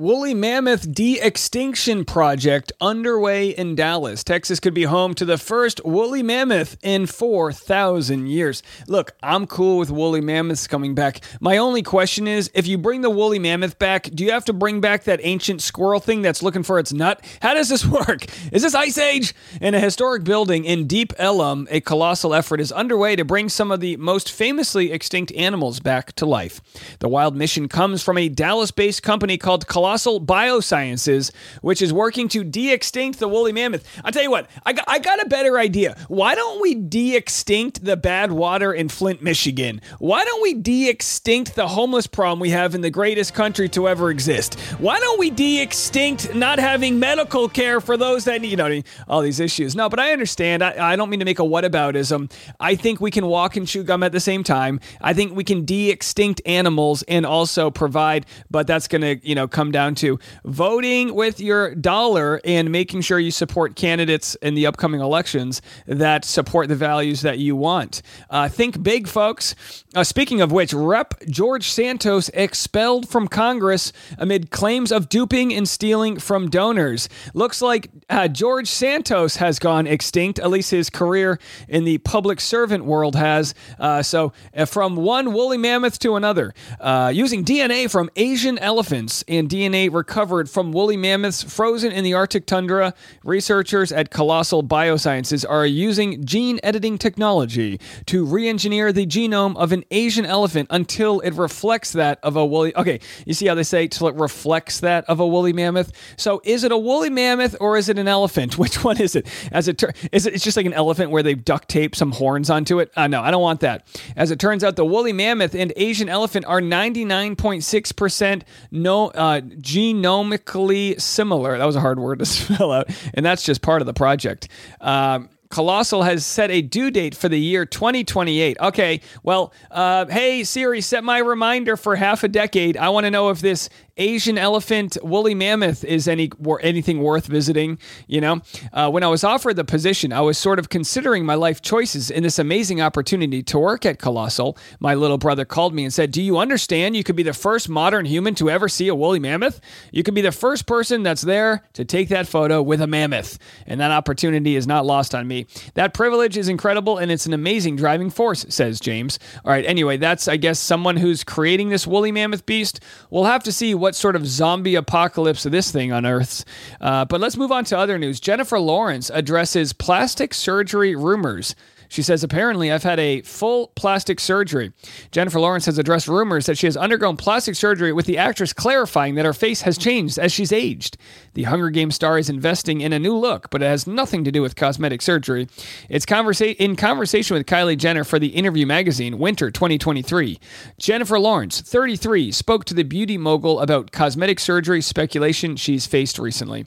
Woolly 0.01 0.33
Mammoth 0.33 0.91
De-Extinction 0.91 2.05
Project 2.05 2.71
underway 2.81 3.49
in 3.49 3.75
Dallas. 3.75 4.23
Texas 4.23 4.59
could 4.59 4.73
be 4.73 4.85
home 4.85 5.13
to 5.13 5.25
the 5.25 5.37
first 5.37 5.79
woolly 5.85 6.23
mammoth 6.23 6.75
in 6.81 7.05
4,000 7.05 8.25
years. 8.25 8.63
Look, 8.87 9.11
I'm 9.21 9.45
cool 9.45 9.77
with 9.77 9.91
woolly 9.91 10.19
mammoths 10.19 10.65
coming 10.65 10.95
back. 10.95 11.21
My 11.39 11.57
only 11.57 11.83
question 11.83 12.27
is 12.27 12.49
if 12.55 12.65
you 12.65 12.79
bring 12.79 13.01
the 13.01 13.11
woolly 13.11 13.37
mammoth 13.37 13.77
back, 13.77 14.09
do 14.11 14.23
you 14.23 14.31
have 14.31 14.45
to 14.45 14.53
bring 14.53 14.81
back 14.81 15.03
that 15.03 15.19
ancient 15.21 15.61
squirrel 15.61 15.99
thing 15.99 16.23
that's 16.23 16.41
looking 16.41 16.63
for 16.63 16.79
its 16.79 16.91
nut? 16.91 17.23
How 17.39 17.53
does 17.53 17.69
this 17.69 17.85
work? 18.07 18.25
Is 18.51 18.63
this 18.63 18.73
Ice 18.73 18.97
Age? 18.97 19.35
In 19.61 19.75
a 19.75 19.79
historic 19.79 20.23
building 20.23 20.65
in 20.65 20.87
Deep 20.87 21.13
Ellum, 21.19 21.67
a 21.69 21.79
colossal 21.79 22.33
effort 22.33 22.59
is 22.59 22.71
underway 22.71 23.15
to 23.17 23.23
bring 23.23 23.49
some 23.49 23.69
of 23.69 23.81
the 23.81 23.97
most 23.97 24.31
famously 24.31 24.91
extinct 24.91 25.31
animals 25.33 25.79
back 25.79 26.13
to 26.13 26.25
life. 26.25 26.59
The 26.97 27.07
wild 27.07 27.35
mission 27.35 27.67
comes 27.67 28.01
from 28.01 28.17
a 28.17 28.29
Dallas 28.29 28.71
based 28.71 29.03
company 29.03 29.37
called 29.37 29.67
Colossal 29.67 29.90
Biosciences, 29.97 31.31
which 31.61 31.81
is 31.81 31.91
working 31.91 32.27
to 32.29 32.43
de 32.43 32.71
extinct 32.71 33.19
the 33.19 33.27
woolly 33.27 33.51
mammoth. 33.51 33.85
I'll 34.03 34.11
tell 34.11 34.23
you 34.23 34.31
what, 34.31 34.49
I 34.65 34.73
got, 34.73 34.85
I 34.87 34.99
got 34.99 35.21
a 35.21 35.27
better 35.27 35.57
idea. 35.57 35.97
Why 36.07 36.35
don't 36.35 36.61
we 36.61 36.75
de 36.75 37.15
extinct 37.15 37.83
the 37.83 37.97
bad 37.97 38.31
water 38.31 38.73
in 38.73 38.89
Flint, 38.89 39.21
Michigan? 39.21 39.81
Why 39.99 40.23
don't 40.23 40.41
we 40.41 40.53
de 40.53 40.89
extinct 40.89 41.55
the 41.55 41.67
homeless 41.67 42.07
problem 42.07 42.39
we 42.39 42.51
have 42.51 42.75
in 42.75 42.81
the 42.81 42.89
greatest 42.89 43.33
country 43.33 43.69
to 43.69 43.87
ever 43.87 44.09
exist? 44.09 44.59
Why 44.79 44.99
don't 44.99 45.19
we 45.19 45.29
de 45.29 45.61
extinct 45.61 46.33
not 46.35 46.59
having 46.59 46.99
medical 46.99 47.49
care 47.49 47.81
for 47.81 47.97
those 47.97 48.25
that 48.25 48.41
need, 48.41 48.51
you 48.51 48.57
know, 48.57 48.81
all 49.07 49.21
these 49.21 49.39
issues? 49.39 49.75
No, 49.75 49.89
but 49.89 49.99
I 49.99 50.11
understand. 50.13 50.63
I, 50.63 50.93
I 50.93 50.95
don't 50.95 51.09
mean 51.09 51.19
to 51.19 51.25
make 51.25 51.39
a 51.39 51.43
whataboutism. 51.43 52.31
I 52.59 52.75
think 52.75 52.99
we 52.99 53.11
can 53.11 53.25
walk 53.25 53.55
and 53.57 53.67
chew 53.67 53.83
gum 53.83 54.03
at 54.03 54.11
the 54.11 54.19
same 54.19 54.43
time. 54.43 54.79
I 55.01 55.13
think 55.13 55.35
we 55.35 55.43
can 55.43 55.65
de 55.65 55.89
extinct 55.89 56.41
animals 56.45 57.03
and 57.03 57.25
also 57.25 57.71
provide, 57.71 58.25
but 58.49 58.67
that's 58.67 58.87
going 58.87 59.01
to, 59.01 59.27
you 59.27 59.35
know, 59.35 59.47
come 59.47 59.70
down 59.71 59.95
to 59.95 60.19
voting 60.45 61.13
with 61.15 61.39
your 61.39 61.73
dollar 61.75 62.39
and 62.45 62.71
making 62.71 63.01
sure 63.01 63.19
you 63.19 63.31
support 63.31 63.75
candidates 63.75 64.35
in 64.35 64.55
the 64.55 64.65
upcoming 64.65 65.01
elections 65.01 65.61
that 65.87 66.25
support 66.25 66.67
the 66.67 66.75
values 66.75 67.21
that 67.21 67.39
you 67.39 67.55
want. 67.55 68.01
Uh, 68.29 68.47
think 68.47 68.81
big, 68.83 69.07
folks. 69.07 69.55
Uh, 69.95 70.03
speaking 70.03 70.41
of 70.41 70.51
which, 70.51 70.73
Rep. 70.73 71.13
George 71.27 71.69
Santos 71.69 72.29
expelled 72.33 73.09
from 73.09 73.27
Congress 73.27 73.91
amid 74.17 74.49
claims 74.51 74.91
of 74.91 75.09
duping 75.09 75.53
and 75.53 75.67
stealing 75.67 76.19
from 76.19 76.49
donors. 76.49 77.09
Looks 77.33 77.61
like 77.61 77.89
uh, 78.09 78.27
George 78.27 78.67
Santos 78.67 79.37
has 79.37 79.59
gone 79.59 79.87
extinct, 79.87 80.39
at 80.39 80.49
least 80.49 80.71
his 80.71 80.89
career 80.89 81.39
in 81.67 81.83
the 81.83 81.97
public 81.99 82.39
servant 82.39 82.85
world 82.85 83.15
has. 83.15 83.53
Uh, 83.79 84.01
so, 84.01 84.33
uh, 84.55 84.65
from 84.65 84.95
one 84.95 85.33
woolly 85.33 85.57
mammoth 85.57 85.99
to 85.99 86.15
another, 86.15 86.53
uh, 86.79 87.11
using 87.13 87.43
DNA 87.43 87.89
from 87.89 88.09
Asian 88.15 88.57
elephants 88.59 89.23
and 89.27 89.49
DNA 89.49 89.60
DNA 89.61 89.93
recovered 89.93 90.49
from 90.49 90.71
woolly 90.71 90.97
mammoths 90.97 91.43
frozen 91.43 91.91
in 91.91 92.03
the 92.03 92.15
Arctic 92.15 92.47
tundra, 92.47 92.95
researchers 93.23 93.91
at 93.91 94.09
Colossal 94.09 94.63
Biosciences 94.63 95.45
are 95.47 95.67
using 95.67 96.25
gene 96.25 96.59
editing 96.63 96.97
technology 96.97 97.79
to 98.07 98.25
re 98.25 98.49
engineer 98.49 98.91
the 98.91 99.05
genome 99.05 99.55
of 99.55 99.71
an 99.71 99.83
Asian 99.91 100.25
elephant 100.25 100.67
until 100.71 101.19
it 101.19 101.35
reflects 101.35 101.91
that 101.91 102.19
of 102.23 102.35
a 102.35 102.43
woolly. 102.43 102.75
Okay, 102.75 102.99
you 103.27 103.35
see 103.35 103.45
how 103.45 103.53
they 103.53 103.61
say 103.61 103.87
till 103.87 104.07
it 104.07 104.15
reflects 104.15 104.79
that 104.79 105.05
of 105.05 105.19
a 105.19 105.27
woolly 105.27 105.53
mammoth? 105.53 105.91
So 106.17 106.41
is 106.43 106.63
it 106.63 106.71
a 106.71 106.77
woolly 106.77 107.11
mammoth 107.11 107.55
or 107.59 107.77
is 107.77 107.87
it 107.87 107.99
an 107.99 108.07
elephant? 108.07 108.57
Which 108.61 108.83
one 108.83 108.99
is 108.99 109.15
it? 109.15 109.27
As 109.51 109.67
it 109.67 109.77
tur- 109.77 109.93
is 110.11 110.25
it 110.25 110.33
it's 110.33 110.43
just 110.43 110.57
like 110.57 110.65
an 110.65 110.73
elephant 110.73 111.11
where 111.11 111.21
they've 111.21 111.45
duct 111.45 111.69
taped 111.69 111.95
some 111.95 112.13
horns 112.13 112.49
onto 112.49 112.79
it? 112.79 112.91
Uh, 112.95 113.05
no, 113.05 113.21
I 113.21 113.29
don't 113.29 113.43
want 113.43 113.59
that. 113.59 113.85
As 114.15 114.31
it 114.31 114.39
turns 114.39 114.63
out, 114.63 114.75
the 114.75 114.85
woolly 114.85 115.13
mammoth 115.13 115.53
and 115.53 115.71
Asian 115.75 116.09
elephant 116.09 116.45
are 116.45 116.61
99.6% 116.61 118.41
no, 118.71 119.09
uh, 119.09 119.41
genomically 119.57 120.99
similar. 120.99 121.57
That 121.57 121.65
was 121.65 121.75
a 121.75 121.81
hard 121.81 121.99
word 121.99 122.19
to 122.19 122.25
spell 122.27 122.71
out. 122.71 122.89
And 123.13 123.25
that's 123.25 123.43
just 123.43 123.61
part 123.61 123.81
of 123.81 123.85
the 123.85 123.93
project. 123.93 124.47
Um, 124.79 125.29
Colossal 125.51 126.03
has 126.03 126.25
set 126.25 126.49
a 126.49 126.61
due 126.61 126.89
date 126.89 127.15
for 127.15 127.29
the 127.29 127.39
year 127.39 127.65
2028. 127.65 128.57
Okay, 128.59 129.01
well, 129.23 129.53
uh, 129.69 130.05
hey 130.07 130.43
Siri, 130.43 130.81
set 130.81 131.03
my 131.03 131.19
reminder 131.19 131.77
for 131.77 131.95
half 131.95 132.23
a 132.23 132.27
decade. 132.27 132.77
I 132.77 132.89
want 132.89 133.05
to 133.05 133.11
know 133.11 133.29
if 133.29 133.41
this 133.41 133.69
Asian 133.97 134.37
elephant 134.37 134.97
woolly 135.03 135.35
mammoth 135.35 135.83
is 135.83 136.07
any 136.07 136.31
anything 136.61 137.01
worth 137.01 137.27
visiting. 137.27 137.77
You 138.07 138.21
know, 138.21 138.41
uh, 138.73 138.89
when 138.89 139.03
I 139.03 139.07
was 139.07 139.23
offered 139.23 139.55
the 139.55 139.63
position, 139.63 140.13
I 140.13 140.21
was 140.21 140.37
sort 140.37 140.59
of 140.59 140.69
considering 140.69 141.25
my 141.25 141.35
life 141.35 141.61
choices 141.61 142.09
in 142.09 142.23
this 142.23 142.39
amazing 142.39 142.81
opportunity 142.81 143.43
to 143.43 143.59
work 143.59 143.85
at 143.85 143.99
Colossal. 143.99 144.57
My 144.79 144.95
little 144.95 145.17
brother 145.17 145.45
called 145.45 145.73
me 145.73 145.83
and 145.83 145.93
said, 145.93 146.11
"Do 146.11 146.21
you 146.21 146.37
understand? 146.37 146.95
You 146.95 147.03
could 147.03 147.15
be 147.15 147.23
the 147.23 147.33
first 147.33 147.69
modern 147.69 148.05
human 148.05 148.33
to 148.35 148.49
ever 148.49 148.67
see 148.69 148.87
a 148.87 148.95
woolly 148.95 149.19
mammoth. 149.19 149.59
You 149.91 150.03
could 150.03 150.15
be 150.15 150.21
the 150.21 150.31
first 150.31 150.65
person 150.65 151.03
that's 151.03 151.21
there 151.21 151.63
to 151.73 151.85
take 151.85 152.09
that 152.09 152.27
photo 152.27 152.61
with 152.61 152.81
a 152.81 152.87
mammoth, 152.87 153.37
and 153.67 153.79
that 153.79 153.91
opportunity 153.91 154.55
is 154.55 154.65
not 154.65 154.85
lost 154.85 155.13
on 155.13 155.27
me. 155.27 155.40
That 155.75 155.93
privilege 155.93 156.37
is 156.37 156.47
incredible, 156.47 156.97
and 156.97 157.11
it's 157.11 157.25
an 157.25 157.33
amazing 157.33 157.75
driving 157.75 158.09
force," 158.09 158.45
says 158.49 158.79
James. 158.79 159.19
All 159.45 159.51
right. 159.51 159.65
Anyway, 159.65 159.97
that's 159.97 160.27
I 160.27 160.37
guess 160.37 160.59
someone 160.59 160.97
who's 160.97 161.23
creating 161.23 161.69
this 161.69 161.85
woolly 161.85 162.11
mammoth 162.11 162.45
beast. 162.45 162.79
We'll 163.09 163.25
have 163.25 163.43
to 163.43 163.51
see 163.51 163.73
what 163.73 163.95
sort 163.95 164.15
of 164.15 164.27
zombie 164.27 164.75
apocalypse 164.75 165.43
this 165.43 165.71
thing 165.71 165.91
unearths. 165.91 166.45
Uh, 166.79 167.05
but 167.05 167.21
let's 167.21 167.37
move 167.37 167.51
on 167.51 167.65
to 167.65 167.77
other 167.77 167.97
news. 167.97 168.19
Jennifer 168.19 168.59
Lawrence 168.59 169.09
addresses 169.13 169.73
plastic 169.73 170.33
surgery 170.33 170.95
rumors. 170.95 171.55
She 171.91 172.03
says, 172.03 172.23
apparently, 172.23 172.71
I've 172.71 172.83
had 172.83 173.01
a 173.01 173.21
full 173.23 173.67
plastic 173.75 174.21
surgery. 174.21 174.71
Jennifer 175.11 175.41
Lawrence 175.41 175.65
has 175.65 175.77
addressed 175.77 176.07
rumors 176.07 176.45
that 176.45 176.57
she 176.57 176.65
has 176.65 176.77
undergone 176.77 177.17
plastic 177.17 177.53
surgery, 177.53 177.91
with 177.91 178.05
the 178.05 178.17
actress 178.17 178.53
clarifying 178.53 179.15
that 179.15 179.25
her 179.25 179.33
face 179.33 179.63
has 179.63 179.77
changed 179.77 180.17
as 180.17 180.31
she's 180.31 180.53
aged. 180.53 180.95
The 181.33 181.43
Hunger 181.43 181.69
Games 181.69 181.95
star 181.95 182.17
is 182.17 182.29
investing 182.29 182.79
in 182.79 182.93
a 182.93 182.99
new 182.99 183.17
look, 183.17 183.49
but 183.49 183.61
it 183.61 183.65
has 183.65 183.87
nothing 183.87 184.23
to 184.23 184.31
do 184.31 184.41
with 184.41 184.55
cosmetic 184.55 185.01
surgery. 185.01 185.49
It's 185.89 186.05
conversa- 186.05 186.55
in 186.55 186.77
conversation 186.77 187.35
with 187.35 187.45
Kylie 187.45 187.77
Jenner 187.77 188.05
for 188.05 188.19
the 188.19 188.27
Interview 188.27 188.65
magazine, 188.65 189.19
Winter 189.19 189.51
2023. 189.51 190.39
Jennifer 190.79 191.19
Lawrence, 191.19 191.59
33, 191.59 192.31
spoke 192.31 192.63
to 192.65 192.73
the 192.73 192.83
beauty 192.83 193.17
mogul 193.17 193.59
about 193.59 193.91
cosmetic 193.91 194.39
surgery 194.39 194.81
speculation 194.81 195.57
she's 195.57 195.85
faced 195.85 196.17
recently. 196.17 196.65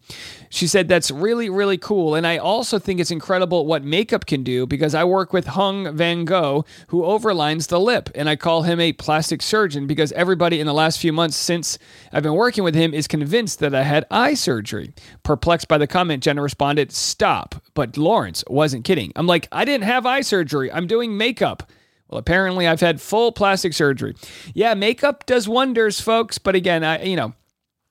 She 0.50 0.66
said, 0.66 0.86
That's 0.86 1.10
really, 1.10 1.48
really 1.48 1.78
cool. 1.78 2.14
And 2.14 2.26
I 2.26 2.36
also 2.36 2.78
think 2.78 3.00
it's 3.00 3.10
incredible 3.10 3.64
what 3.64 3.82
makeup 3.82 4.26
can 4.26 4.42
do 4.42 4.66
because 4.66 4.94
I 4.94 5.13
work 5.14 5.32
with 5.32 5.46
Hung 5.46 5.84
Vanngo, 5.86 6.66
who 6.88 7.02
overlines 7.02 7.68
the 7.68 7.80
lip. 7.80 8.10
And 8.14 8.28
I 8.28 8.36
call 8.36 8.62
him 8.62 8.80
a 8.80 8.92
plastic 8.92 9.40
surgeon 9.40 9.86
because 9.86 10.12
everybody 10.12 10.60
in 10.60 10.66
the 10.66 10.74
last 10.74 10.98
few 10.98 11.12
months 11.12 11.36
since 11.36 11.78
I've 12.12 12.24
been 12.24 12.34
working 12.34 12.64
with 12.64 12.74
him 12.74 12.92
is 12.92 13.06
convinced 13.06 13.60
that 13.60 13.74
I 13.74 13.82
had 13.82 14.06
eye 14.10 14.34
surgery. 14.34 14.92
Perplexed 15.22 15.68
by 15.68 15.78
the 15.78 15.86
comment, 15.86 16.22
Jenner 16.22 16.42
responded, 16.42 16.92
Stop. 16.92 17.54
But 17.74 17.96
Lawrence 17.96 18.44
wasn't 18.48 18.84
kidding. 18.84 19.12
I'm 19.16 19.26
like, 19.26 19.48
I 19.52 19.64
didn't 19.64 19.84
have 19.84 20.04
eye 20.04 20.20
surgery. 20.20 20.70
I'm 20.70 20.86
doing 20.86 21.16
makeup. 21.16 21.70
Well, 22.08 22.18
apparently 22.18 22.66
I've 22.66 22.80
had 22.80 23.00
full 23.00 23.32
plastic 23.32 23.72
surgery. 23.72 24.14
Yeah, 24.52 24.74
makeup 24.74 25.26
does 25.26 25.48
wonders, 25.48 26.00
folks. 26.00 26.38
But 26.38 26.54
again, 26.54 26.84
I, 26.84 27.02
you 27.02 27.16
know, 27.16 27.34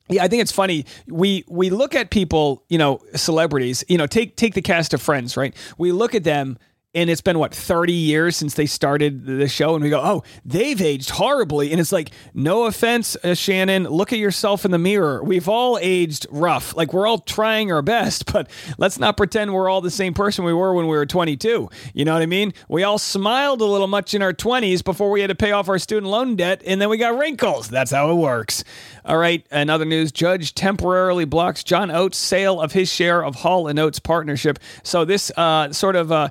yeah, 0.10 0.24
I 0.24 0.28
think 0.28 0.42
it's 0.42 0.52
funny. 0.52 0.86
We 1.08 1.46
we 1.48 1.70
look 1.70 1.96
at 1.96 2.10
people, 2.12 2.64
you 2.70 2.78
know, 2.78 3.00
celebrities. 3.16 3.84
You 3.88 3.98
know, 3.98 4.08
take 4.08 4.36
take 4.36 4.54
the 4.54 4.62
cast 4.62 4.94
of 4.94 5.02
Friends, 5.02 5.38
right? 5.38 5.56
We 5.78 5.92
look 5.92 6.14
at 6.14 6.24
them, 6.24 6.58
and 6.96 7.10
it's 7.10 7.22
been 7.22 7.40
what 7.40 7.54
thirty 7.54 7.94
years 7.94 8.36
since 8.36 8.54
they 8.54 8.66
started 8.66 9.26
the 9.26 9.48
show, 9.48 9.76
and 9.76 9.84
we 9.84 9.90
go, 9.90 10.02
"Oh, 10.02 10.24
they've 10.46 10.82
aged 10.82 11.10
horribly." 11.12 11.72
And 11.72 11.80
it's 11.80 11.92
like, 11.92 12.12
no 12.34 12.66
offense, 12.66 13.16
uh, 13.24 13.34
Shannon. 13.34 13.84
Look 13.84 14.14
at 14.14 14.20
yourself 14.20 14.66
in 14.66 14.72
the 14.72 14.78
mirror. 14.78 15.24
We've 15.24 15.48
all 15.50 15.80
aged 15.82 16.28
rough. 16.30 16.76
Like 16.76 16.94
we're 16.94 17.08
all 17.08 17.20
trying 17.20 17.72
our 17.72 17.82
best, 17.82 18.26
but 18.34 18.50
let's 18.78 19.00
not 19.00 19.18
pretend 19.18 19.54
we're 19.54 19.70
all 19.70 19.82
the 19.82 19.92
same 19.92 20.14
person 20.14 20.46
we 20.46 20.54
were 20.54 20.74
when 20.74 20.88
we 20.88 20.96
were 20.96 21.06
twenty 21.06 21.36
two. 21.36 21.70
You 21.94 22.06
know 22.06 22.14
what 22.14 22.22
I 22.22 22.28
mean? 22.28 22.54
We 22.70 22.84
all 22.84 23.00
smiled 23.00 23.62
a 23.62 23.66
little 23.66 23.88
much 23.88 24.14
in 24.14 24.22
our 24.22 24.34
twenties 24.34 24.82
before 24.82 25.10
we 25.10 25.22
had 25.22 25.28
to 25.28 25.36
pay 25.36 25.52
off 25.52 25.70
our 25.70 25.80
student 25.80 26.12
loan 26.12 26.36
debt, 26.36 26.62
and 26.66 26.82
then 26.82 26.90
we 26.90 26.98
got 26.98 27.18
wrinkles. 27.18 27.70
That's 27.70 27.92
how 27.92 28.12
it 28.12 28.16
works. 28.16 28.64
All 29.06 29.18
right, 29.18 29.46
another 29.52 29.86
news, 29.86 30.12
judge 30.12 30.56
temporarily 30.56 31.26
blocks 31.26 31.64
John 31.64 31.92
Oates' 31.92 32.18
sale 32.18 32.62
of 32.62 32.72
his 32.72 32.90
share 32.90 33.24
of 33.24 33.36
Hall 33.36 33.68
and 33.68 33.78
Oates 33.78 34.00
partnership. 34.00 34.60
So 34.84 35.04
this 35.04 35.32
uh, 35.36 35.74
sort 35.74 35.96
of 35.96 36.12
uh, 36.12 36.30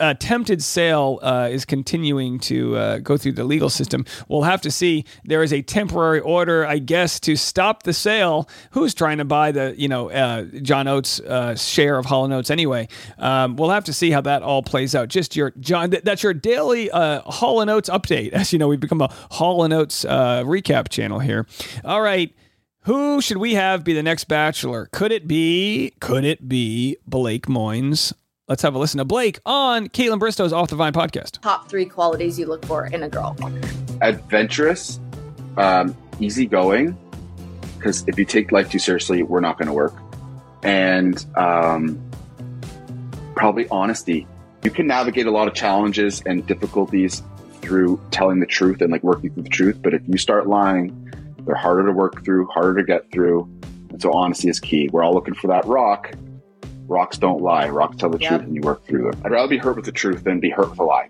attempted 0.00 0.62
sale 0.62 1.18
uh, 1.22 1.48
is 1.50 1.64
continuing 1.64 2.38
to 2.40 2.76
uh, 2.76 2.98
go 2.98 3.16
through 3.16 3.32
the 3.32 3.44
legal 3.44 3.70
system. 3.70 4.04
We'll 4.28 4.42
have 4.42 4.60
to 4.62 4.70
see. 4.70 5.04
There 5.24 5.42
is 5.42 5.52
a 5.52 5.62
temporary 5.62 6.20
order, 6.20 6.66
I 6.66 6.78
guess, 6.78 7.20
to 7.20 7.36
stop 7.36 7.82
the 7.84 7.92
sale. 7.92 8.48
Who's 8.72 8.94
trying 8.94 9.18
to 9.18 9.24
buy 9.24 9.52
the 9.52 9.74
you 9.76 9.88
know 9.88 10.10
uh, 10.10 10.44
John 10.62 10.88
Oates' 10.88 11.20
uh, 11.20 11.54
share 11.56 11.98
of 11.98 12.06
Hall 12.06 12.24
and 12.24 12.32
Oates 12.32 12.50
anyway? 12.50 12.88
Um, 13.18 13.56
we'll 13.56 13.70
have 13.70 13.84
to 13.84 13.92
see 13.92 14.10
how 14.10 14.22
that 14.22 14.42
all 14.42 14.62
plays 14.62 14.94
out. 14.94 15.08
Just 15.08 15.36
your 15.36 15.52
John, 15.60 15.90
th- 15.90 16.02
that's 16.02 16.22
your 16.22 16.34
daily 16.34 16.90
uh, 16.90 17.20
Hall 17.22 17.60
and 17.60 17.70
Oates 17.70 17.90
update. 17.90 18.32
As 18.40 18.52
you 18.52 18.58
know, 18.58 18.68
we've 18.68 18.80
become 18.80 19.00
a 19.00 19.12
Hall 19.30 19.64
and 19.64 19.72
Oates 19.72 20.04
uh, 20.04 20.42
recap 20.44 20.88
channel 20.88 21.18
here. 21.18 21.46
All 21.84 22.00
right. 22.00 22.34
Who 22.84 23.20
should 23.20 23.36
we 23.36 23.54
have 23.54 23.84
be 23.84 23.92
the 23.92 24.02
next 24.02 24.24
bachelor? 24.24 24.88
Could 24.90 25.12
it 25.12 25.28
be, 25.28 25.92
could 26.00 26.24
it 26.24 26.48
be 26.48 26.96
Blake 27.06 27.46
Moynes? 27.46 28.14
Let's 28.50 28.62
have 28.62 28.74
a 28.74 28.78
listen 28.80 28.98
to 28.98 29.04
Blake 29.04 29.38
on 29.46 29.86
Kaitlyn 29.86 30.18
Bristowe's 30.18 30.52
Off 30.52 30.70
the 30.70 30.74
Vine 30.74 30.92
podcast. 30.92 31.40
top 31.40 31.68
three 31.68 31.84
qualities 31.84 32.36
you 32.36 32.46
look 32.46 32.66
for 32.66 32.84
in 32.86 33.04
a 33.04 33.08
girl. 33.08 33.36
adventurous, 34.02 34.98
um, 35.56 35.96
easygoing. 36.18 36.98
Because 37.76 38.02
if 38.08 38.18
you 38.18 38.24
take 38.24 38.50
life 38.50 38.68
too 38.68 38.80
seriously, 38.80 39.22
we're 39.22 39.38
not 39.38 39.56
going 39.56 39.68
to 39.68 39.72
work. 39.72 39.94
And 40.64 41.24
um, 41.36 42.02
probably 43.36 43.68
honesty. 43.68 44.26
You 44.64 44.72
can 44.72 44.88
navigate 44.88 45.26
a 45.26 45.30
lot 45.30 45.46
of 45.46 45.54
challenges 45.54 46.20
and 46.26 46.44
difficulties 46.44 47.22
through 47.60 48.00
telling 48.10 48.40
the 48.40 48.46
truth 48.46 48.82
and 48.82 48.90
like 48.90 49.04
working 49.04 49.30
through 49.30 49.44
the 49.44 49.48
truth. 49.48 49.80
But 49.80 49.94
if 49.94 50.02
you 50.08 50.18
start 50.18 50.48
lying, 50.48 51.14
they're 51.46 51.54
harder 51.54 51.86
to 51.86 51.92
work 51.92 52.24
through, 52.24 52.46
harder 52.48 52.80
to 52.80 52.84
get 52.84 53.12
through. 53.12 53.48
And 53.90 54.02
so 54.02 54.12
honesty 54.12 54.48
is 54.48 54.58
key. 54.58 54.88
We're 54.92 55.04
all 55.04 55.14
looking 55.14 55.34
for 55.34 55.46
that 55.46 55.64
rock. 55.66 56.12
Rocks 56.90 57.16
don't 57.18 57.40
lie. 57.40 57.68
Rocks 57.68 57.96
tell 57.96 58.10
the 58.10 58.18
Yep. 58.18 58.28
truth 58.28 58.42
and 58.42 58.54
you 58.54 58.60
work 58.62 58.84
through 58.84 59.10
them. 59.10 59.22
I'd 59.24 59.30
rather 59.30 59.48
be 59.48 59.58
hurt 59.58 59.76
with 59.76 59.84
the 59.84 59.92
truth 59.92 60.24
than 60.24 60.40
be 60.40 60.50
hurt 60.50 60.70
with 60.70 60.78
a 60.80 60.82
lie. 60.84 61.08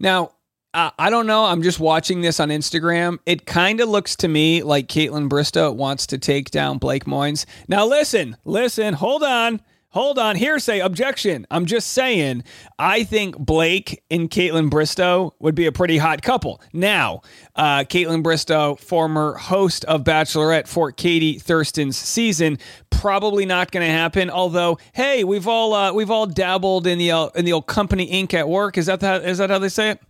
Now, 0.00 0.32
uh, 0.74 0.90
I 0.98 1.10
don't 1.10 1.26
know. 1.26 1.44
I'm 1.44 1.62
just 1.62 1.78
watching 1.78 2.22
this 2.22 2.40
on 2.40 2.48
Instagram. 2.48 3.18
It 3.26 3.44
kind 3.46 3.80
of 3.80 3.88
looks 3.88 4.16
to 4.16 4.28
me 4.28 4.62
like 4.62 4.88
Kaitlyn 4.88 5.28
Bristowe 5.28 5.74
wants 5.74 6.06
to 6.08 6.18
take 6.18 6.50
down 6.50 6.78
Blake 6.78 7.04
Moynes. 7.04 7.44
Now, 7.68 7.86
listen, 7.86 8.36
listen, 8.44 8.94
hold 8.94 9.22
on. 9.22 9.60
Hold 9.92 10.18
on, 10.18 10.36
hearsay, 10.36 10.80
objection. 10.80 11.46
I'm 11.50 11.64
just 11.64 11.88
saying, 11.88 12.44
I 12.78 13.04
think 13.04 13.38
Blake 13.38 14.04
and 14.10 14.30
Kaitlyn 14.30 14.68
Bristowe 14.68 15.32
would 15.38 15.54
be 15.54 15.64
a 15.64 15.72
pretty 15.72 15.96
hot 15.96 16.20
couple. 16.20 16.60
Now, 16.74 17.22
uh, 17.56 17.84
Kaitlyn 17.84 18.22
Bristowe, 18.22 18.78
former 18.78 19.32
host 19.38 19.86
of 19.86 20.04
Bachelorette 20.04 20.68
for 20.68 20.92
Katie 20.92 21.38
Thurston's 21.38 21.96
season, 21.96 22.58
probably 22.90 23.46
not 23.46 23.70
going 23.70 23.86
to 23.86 23.90
happen. 23.90 24.28
Although, 24.28 24.78
hey, 24.92 25.24
we've 25.24 25.48
all 25.48 25.72
uh, 25.72 25.90
we've 25.94 26.10
all 26.10 26.26
dabbled 26.26 26.86
in 26.86 26.98
the 26.98 27.10
uh, 27.10 27.28
in 27.28 27.46
the 27.46 27.54
old 27.54 27.66
company 27.66 28.04
ink 28.04 28.34
at 28.34 28.46
work. 28.46 28.76
Is 28.76 28.86
that 28.86 29.00
the, 29.00 29.26
is 29.26 29.38
that 29.38 29.48
how 29.48 29.58
they 29.58 29.70
say 29.70 29.92
it? 29.92 30.00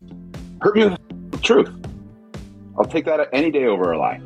Hurt 0.61 0.75
me 0.75 0.87
with 0.87 1.43
truth. 1.43 1.71
I'll 2.77 2.85
take 2.85 3.05
that 3.05 3.29
any 3.33 3.53
day 3.53 3.67
over 3.67 3.93
a 3.93 3.99
lie. 3.99 4.21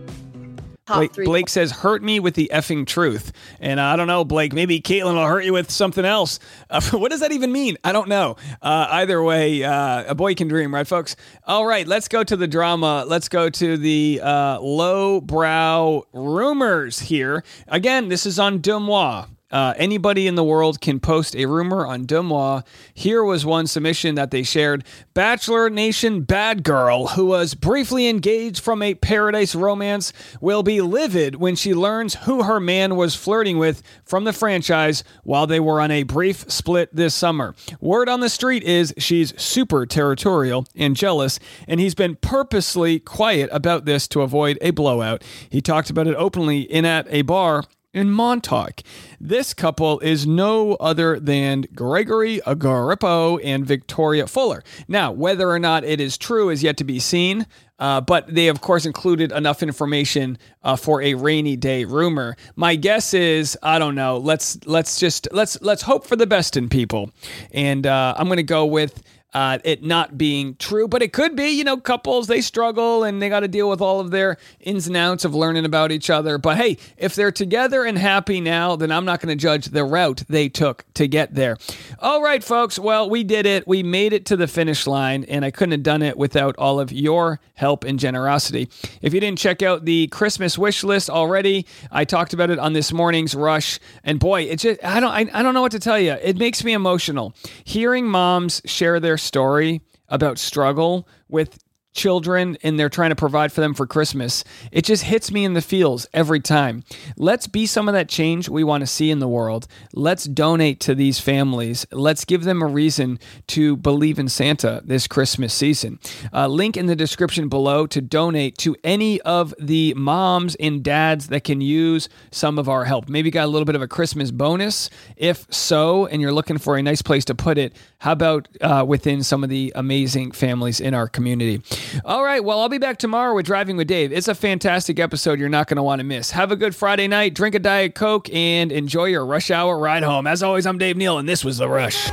Blake, 0.95 1.13
Blake 1.15 1.49
says, 1.49 1.71
"Hurt 1.71 2.03
me 2.03 2.21
with 2.21 2.35
the 2.35 2.51
effing 2.53 2.87
truth," 2.87 3.33
and 3.61 3.81
I 3.81 3.97
don't 3.97 4.07
know, 4.07 4.25
Blake. 4.25 4.53
Maybe 4.53 4.81
Kaitlyn 4.81 5.15
will 5.15 5.27
hurt 5.27 5.45
you 5.45 5.53
with 5.53 5.71
something 5.71 6.05
else. 6.05 6.39
Uh, 6.71 6.81
what 6.93 7.11
does 7.11 7.21
that 7.21 7.33
even 7.33 7.53
mean? 7.53 7.77
I 7.85 7.93
don't 7.93 8.09
know. 8.09 8.37
Uh, 8.63 8.87
either 8.91 9.23
way, 9.23 9.63
uh, 9.63 10.05
a 10.09 10.15
boy 10.15 10.35
can 10.35 10.49
dream, 10.49 10.75
right, 10.75 10.87
folks? 10.87 11.17
All 11.47 11.67
right, 11.67 11.87
let's 11.87 12.09
go 12.09 12.25
to 12.25 12.35
the 12.35 12.47
drama. 12.47 13.05
Let's 13.07 13.29
go 13.29 13.51
to 13.51 13.77
the 13.77 14.21
uh, 14.23 14.59
low 14.61 15.21
brow 15.21 16.05
rumors 16.15 16.99
here. 16.99 17.45
Again, 17.69 18.09
this 18.09 18.25
is 18.25 18.39
on 18.39 18.61
DeuxMoi. 18.61 19.27
Uh, 19.53 19.75
anybody 19.77 20.27
in 20.27 20.35
the 20.35 20.43
world 20.43 20.81
can 20.81 20.99
post 20.99 21.37
a 21.37 21.47
rumor 21.47 21.87
on 21.87 22.07
DeuxMoi. 22.07 22.65
Here 22.95 23.23
was 23.23 23.45
one 23.45 23.67
submission 23.67 24.15
that 24.15 24.31
they 24.31 24.43
shared 24.43 24.85
Bachelor 25.15 25.69
Nation 25.69 26.23
bad 26.23 26.65
girl 26.65 27.09
who 27.09 27.27
was 27.27 27.55
briefly 27.55 28.09
engaged 28.09 28.61
from 28.61 28.83
a 28.83 28.95
paradise 28.95 29.55
romance 29.55 30.13
will 30.41 30.63
be 30.63 30.81
livid 30.81 31.37
when 31.37 31.55
she 31.55 31.75
learns 31.75 32.15
who 32.15 32.45
her 32.45 32.61
man 32.61 32.97
was 32.97 33.15
flirting 33.15 33.59
with 33.59 33.83
from 34.05 34.25
the 34.25 34.33
franchise 34.33 35.05
while 35.23 35.47
they 35.47 35.61
were 35.61 35.81
on 35.81 35.91
a 35.91 36.03
brief 36.03 36.51
split 36.51 36.95
this 36.95 37.15
summer. 37.15 37.55
Word 37.81 38.09
on 38.09 38.21
the 38.21 38.31
street 38.31 38.63
is 38.63 38.95
she's 38.97 39.39
super 39.41 39.85
territorial 39.85 40.67
and 40.75 40.97
jealous, 40.97 41.39
and 41.69 41.79
he's 41.79 41.95
been 41.95 42.17
purposely 42.17 42.99
quiet 42.99 43.51
about 43.53 43.85
this 43.85 44.09
to 44.09 44.23
avoid 44.23 44.57
a 44.61 44.71
blowout. 44.71 45.23
He 45.51 45.61
talked 45.61 45.91
about 45.91 46.07
it 46.07 46.15
openly 46.17 46.61
in 46.61 46.85
at 46.85 47.07
a 47.11 47.23
bar 47.23 47.65
in 47.93 48.11
Montauk. 48.11 48.81
This 49.21 49.55
couple 49.55 50.01
is 50.01 50.27
no 50.27 50.75
other 50.75 51.21
than 51.21 51.67
Gregory 51.75 52.41
Grippo 52.47 53.41
and 53.45 53.67
Victoria 53.67 54.27
Fuller. 54.27 54.63
Now, 54.89 55.13
whether 55.13 55.49
or 55.51 55.59
not 55.59 55.85
it 55.85 56.01
is 56.01 56.17
true 56.17 56.51
is 56.51 56.63
yet 56.63 56.77
to 56.79 56.85
be 56.85 56.99
seen. 56.99 57.47
Uh, 57.79 58.01
but 58.01 58.33
they, 58.33 58.47
of 58.47 58.61
course, 58.61 58.87
included 58.87 59.33
enough 59.33 59.61
information 59.61 60.39
uh, 60.63 60.77
for 60.77 61.03
a 61.03 61.15
rainy 61.15 61.57
day 61.57 61.85
rumor. 61.85 62.37
My 62.55 62.77
guess 62.77 63.13
is, 63.13 63.59
I 63.61 63.81
don't 63.81 63.97
know. 63.97 64.19
Let's 64.19 64.57
let's 64.67 65.01
just 65.01 65.27
let's 65.33 65.61
let's 65.63 65.83
hope 65.83 66.07
for 66.07 66.15
the 66.15 66.27
best 66.27 66.57
in 66.57 66.69
people, 66.69 67.11
and 67.51 67.85
uh, 67.85 68.15
I'm 68.17 68.29
going 68.29 68.37
to 68.37 68.45
go 68.45 68.67
with 68.67 69.03
uh, 69.35 69.59
it 69.65 69.83
not 69.83 70.19
being 70.19 70.57
true, 70.57 70.87
but 70.87 71.03
it 71.03 71.13
could 71.13 71.35
be. 71.37 71.51
You 71.51 71.65
know, 71.65 71.77
couples 71.77 72.27
they 72.27 72.41
struggle 72.41 73.05
and 73.05 73.21
they 73.21 73.29
got 73.29 73.41
to 73.41 73.49
deal 73.49 73.69
with 73.69 73.81
all 73.81 74.01
of 74.01 74.11
their 74.11 74.37
ins 74.61 74.87
and 74.87 74.97
outs 74.97 75.25
of 75.25 75.35
learning 75.35 75.65
about 75.65 75.93
each 75.93 76.11
other. 76.11 76.39
But 76.39 76.57
hey, 76.59 76.79
if 76.97 77.15
they're 77.15 77.33
together 77.33 77.85
and 77.85 77.97
happy 77.99 78.41
now, 78.41 78.77
then 78.77 78.93
I'm 78.93 79.05
not 79.05 79.21
going 79.21 79.37
to 79.37 79.41
judge 79.41 79.67
the 79.67 79.85
route 79.85 80.23
they 80.29 80.49
took 80.49 80.85
to 80.95 81.09
get 81.09 81.35
there. 81.35 81.57
All 81.99 82.23
right, 82.23 82.43
folks. 82.43 82.79
Well, 82.79 83.09
we 83.09 83.25
did 83.25 83.47
it. 83.47 83.67
We 83.67 83.83
made 83.83 84.13
it 84.13 84.27
to 84.27 84.37
the 84.37 84.47
finish 84.47 84.87
line, 84.87 85.25
and 85.25 85.45
I 85.45 85.51
couldn't 85.51 85.73
have 85.73 85.83
done 85.83 86.03
it 86.03 86.17
without 86.17 86.57
all 86.59 86.79
of 86.81 86.93
your 86.93 87.41
help 87.55 87.85
and 87.85 87.99
generosity. 87.99 88.69
If 89.01 89.15
you 89.15 89.21
didn't 89.21 89.39
check 89.39 89.63
out 89.63 89.85
the 89.85 90.09
Christmas 90.09 90.59
wish 90.59 90.85
list 90.85 91.09
already, 91.09 91.67
I 91.91 92.05
talked 92.05 92.33
about 92.33 92.51
it 92.51 92.59
on 92.59 92.73
this 92.73 92.93
morning's 92.93 93.35
rush, 93.35 93.79
and 94.05 94.19
boy, 94.19 94.43
it 94.43 94.59
just 94.59 94.85
I 94.85 95.01
don't 95.01 95.11
I, 95.11 95.29
I 95.33 95.43
don't 95.43 95.55
know 95.55 95.63
what 95.63 95.73
to 95.73 95.79
tell 95.79 95.99
you. 95.99 96.13
It 96.13 96.37
makes 96.37 96.65
me 96.65 96.73
emotional 96.73 97.35
hearing 97.65 98.07
moms 98.07 98.61
share 98.65 99.01
their 99.01 99.17
story 99.23 99.81
about 100.09 100.39
struggle 100.39 101.09
with 101.29 101.62
children 101.93 102.57
and 102.63 102.79
they're 102.79 102.89
trying 102.89 103.11
to 103.11 103.17
provide 103.17 103.53
for 103.53 103.61
them 103.61 103.75
for 103.75 103.87
Christmas. 103.87 104.45
It 104.71 104.85
just 104.85 105.05
hits 105.05 105.31
me 105.31 105.45
in 105.45 105.55
the 105.55 105.63
feels 105.63 106.07
every 106.13 106.41
time. 106.41 106.85
Let's 107.17 107.47
be 107.47 107.67
some 107.67 107.89
of 107.89 107.95
that 107.95 108.09
change 108.09 108.49
we 108.49 108.65
want 108.65 108.83
to 108.83 108.87
see 108.87 109.11
in 109.11 109.19
the 109.19 109.29
world. 109.29 109.67
Let's 109.93 110.25
donate 110.25 110.81
to 110.81 110.95
these 110.95 111.21
families. 111.21 111.87
Let's 111.93 112.25
give 112.25 112.45
them 112.45 112.63
a 112.63 112.67
reason 112.67 113.19
to 113.49 113.77
believe 113.77 114.19
in 114.19 114.29
Santa 114.29 114.83
this 114.85 115.07
Christmas 115.07 115.53
season. 115.53 115.99
Uh, 116.33 116.47
link 116.47 116.77
in 116.77 116.87
the 116.87 116.97
description 116.97 117.49
below 117.49 117.87
to 117.87 118.01
donate 118.01 118.57
to 118.59 118.77
any 118.83 119.21
of 119.23 119.55
the 119.59 119.95
moms 119.95 120.55
and 120.57 120.83
dads 120.83 121.29
that 121.29 121.45
can 121.45 121.61
use 121.61 122.09
some 122.31 122.59
of 122.59 122.69
our 122.69 122.85
help. 122.85 123.09
Maybe 123.09 123.31
got 123.31 123.45
a 123.45 123.49
little 123.49 123.67
bit 123.67 123.77
of 123.77 123.83
a 123.83 123.89
Christmas 123.89 124.31
bonus. 124.31 124.89
If 125.17 125.47
so, 125.51 126.07
and 126.07 126.23
you're 126.23 126.33
looking 126.33 126.59
for 126.59 126.77
a 126.77 126.83
nice 126.83 127.03
place 127.03 127.25
to 127.27 127.35
put 127.35 127.59
it, 127.59 127.75
how 127.99 128.13
about 128.13 128.49
uh, 128.61 128.85
within 128.87 129.23
some 129.23 129.45
of 129.45 129.51
the 129.51 129.73
amazing 129.75 130.33
families 130.33 130.81
in 130.81 130.95
our 130.95 131.09
community? 131.09 131.63
All 132.05 132.25
right. 132.25 132.43
Well, 132.43 132.61
I'll 132.61 132.69
be 132.69 132.79
back 132.79 132.99
tomorrow 132.99 133.35
with 133.35 133.47
Driving 133.47 133.77
with 133.77 133.89
Dave. 133.89 134.13
It's 134.13 134.29
a 134.29 134.35
fantastic 134.35 134.99
episode 134.99 135.39
you're 135.39 135.49
not 135.49 135.67
going 135.69 135.77
to 135.77 135.83
want 135.83 136.01
to 136.01 136.05
miss. 136.05 136.31
Have 136.33 136.53
a 136.53 136.57
good 136.57 136.75
Friday 136.75 137.09
night, 137.09 137.35
drink 137.35 137.55
a 137.55 137.59
Diet 137.59 137.95
Coke, 137.95 138.33
and 138.33 138.73
enjoy 138.73 139.07
your 139.07 139.25
rush 139.27 139.51
hour 139.51 139.79
ride 139.79 140.03
home. 140.03 140.27
As 140.27 140.43
always, 140.43 140.67
I'm 140.67 140.79
Dave 140.79 140.97
Neal, 140.97 141.19
and 141.19 141.29
this 141.29 141.45
was 141.45 141.59
The 141.59 141.69
Rush. 141.69 142.11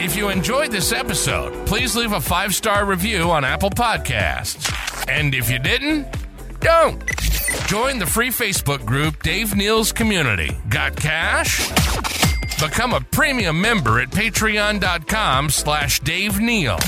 If 0.00 0.16
you 0.16 0.28
enjoyed 0.28 0.70
this 0.70 0.92
episode, 0.92 1.66
please 1.66 1.96
leave 1.96 2.12
a 2.12 2.20
five 2.20 2.54
star 2.54 2.84
review 2.84 3.30
on 3.30 3.44
Apple 3.44 3.70
Podcasts. 3.70 4.70
And 5.08 5.34
if 5.34 5.50
you 5.50 5.58
didn't, 5.58 6.06
don't. 6.60 7.02
Join 7.66 7.98
the 7.98 8.06
free 8.06 8.28
Facebook 8.28 8.84
group 8.84 9.22
Dave 9.22 9.56
Neal's 9.56 9.92
Community. 9.92 10.56
Got 10.68 10.96
cash? 10.96 11.70
Become 12.58 12.94
a 12.94 13.00
premium 13.00 13.60
member 13.60 14.00
at 14.00 14.10
patreon.com 14.10 15.50
slash 15.50 16.00
Dave 16.00 16.40
Neal. 16.40 16.78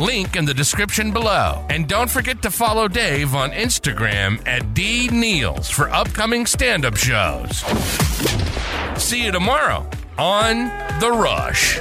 Link 0.00 0.34
in 0.34 0.44
the 0.44 0.54
description 0.54 1.12
below. 1.12 1.64
And 1.70 1.86
don't 1.86 2.10
forget 2.10 2.42
to 2.42 2.50
follow 2.50 2.88
Dave 2.88 3.34
on 3.34 3.50
Instagram 3.50 4.44
at 4.46 4.74
D 4.74 5.08
Neals 5.08 5.70
for 5.70 5.88
upcoming 5.90 6.46
stand-up 6.46 6.96
shows. 6.96 7.58
See 9.00 9.24
you 9.24 9.32
tomorrow 9.32 9.88
on 10.18 10.68
The 11.00 11.10
Rush. 11.10 11.80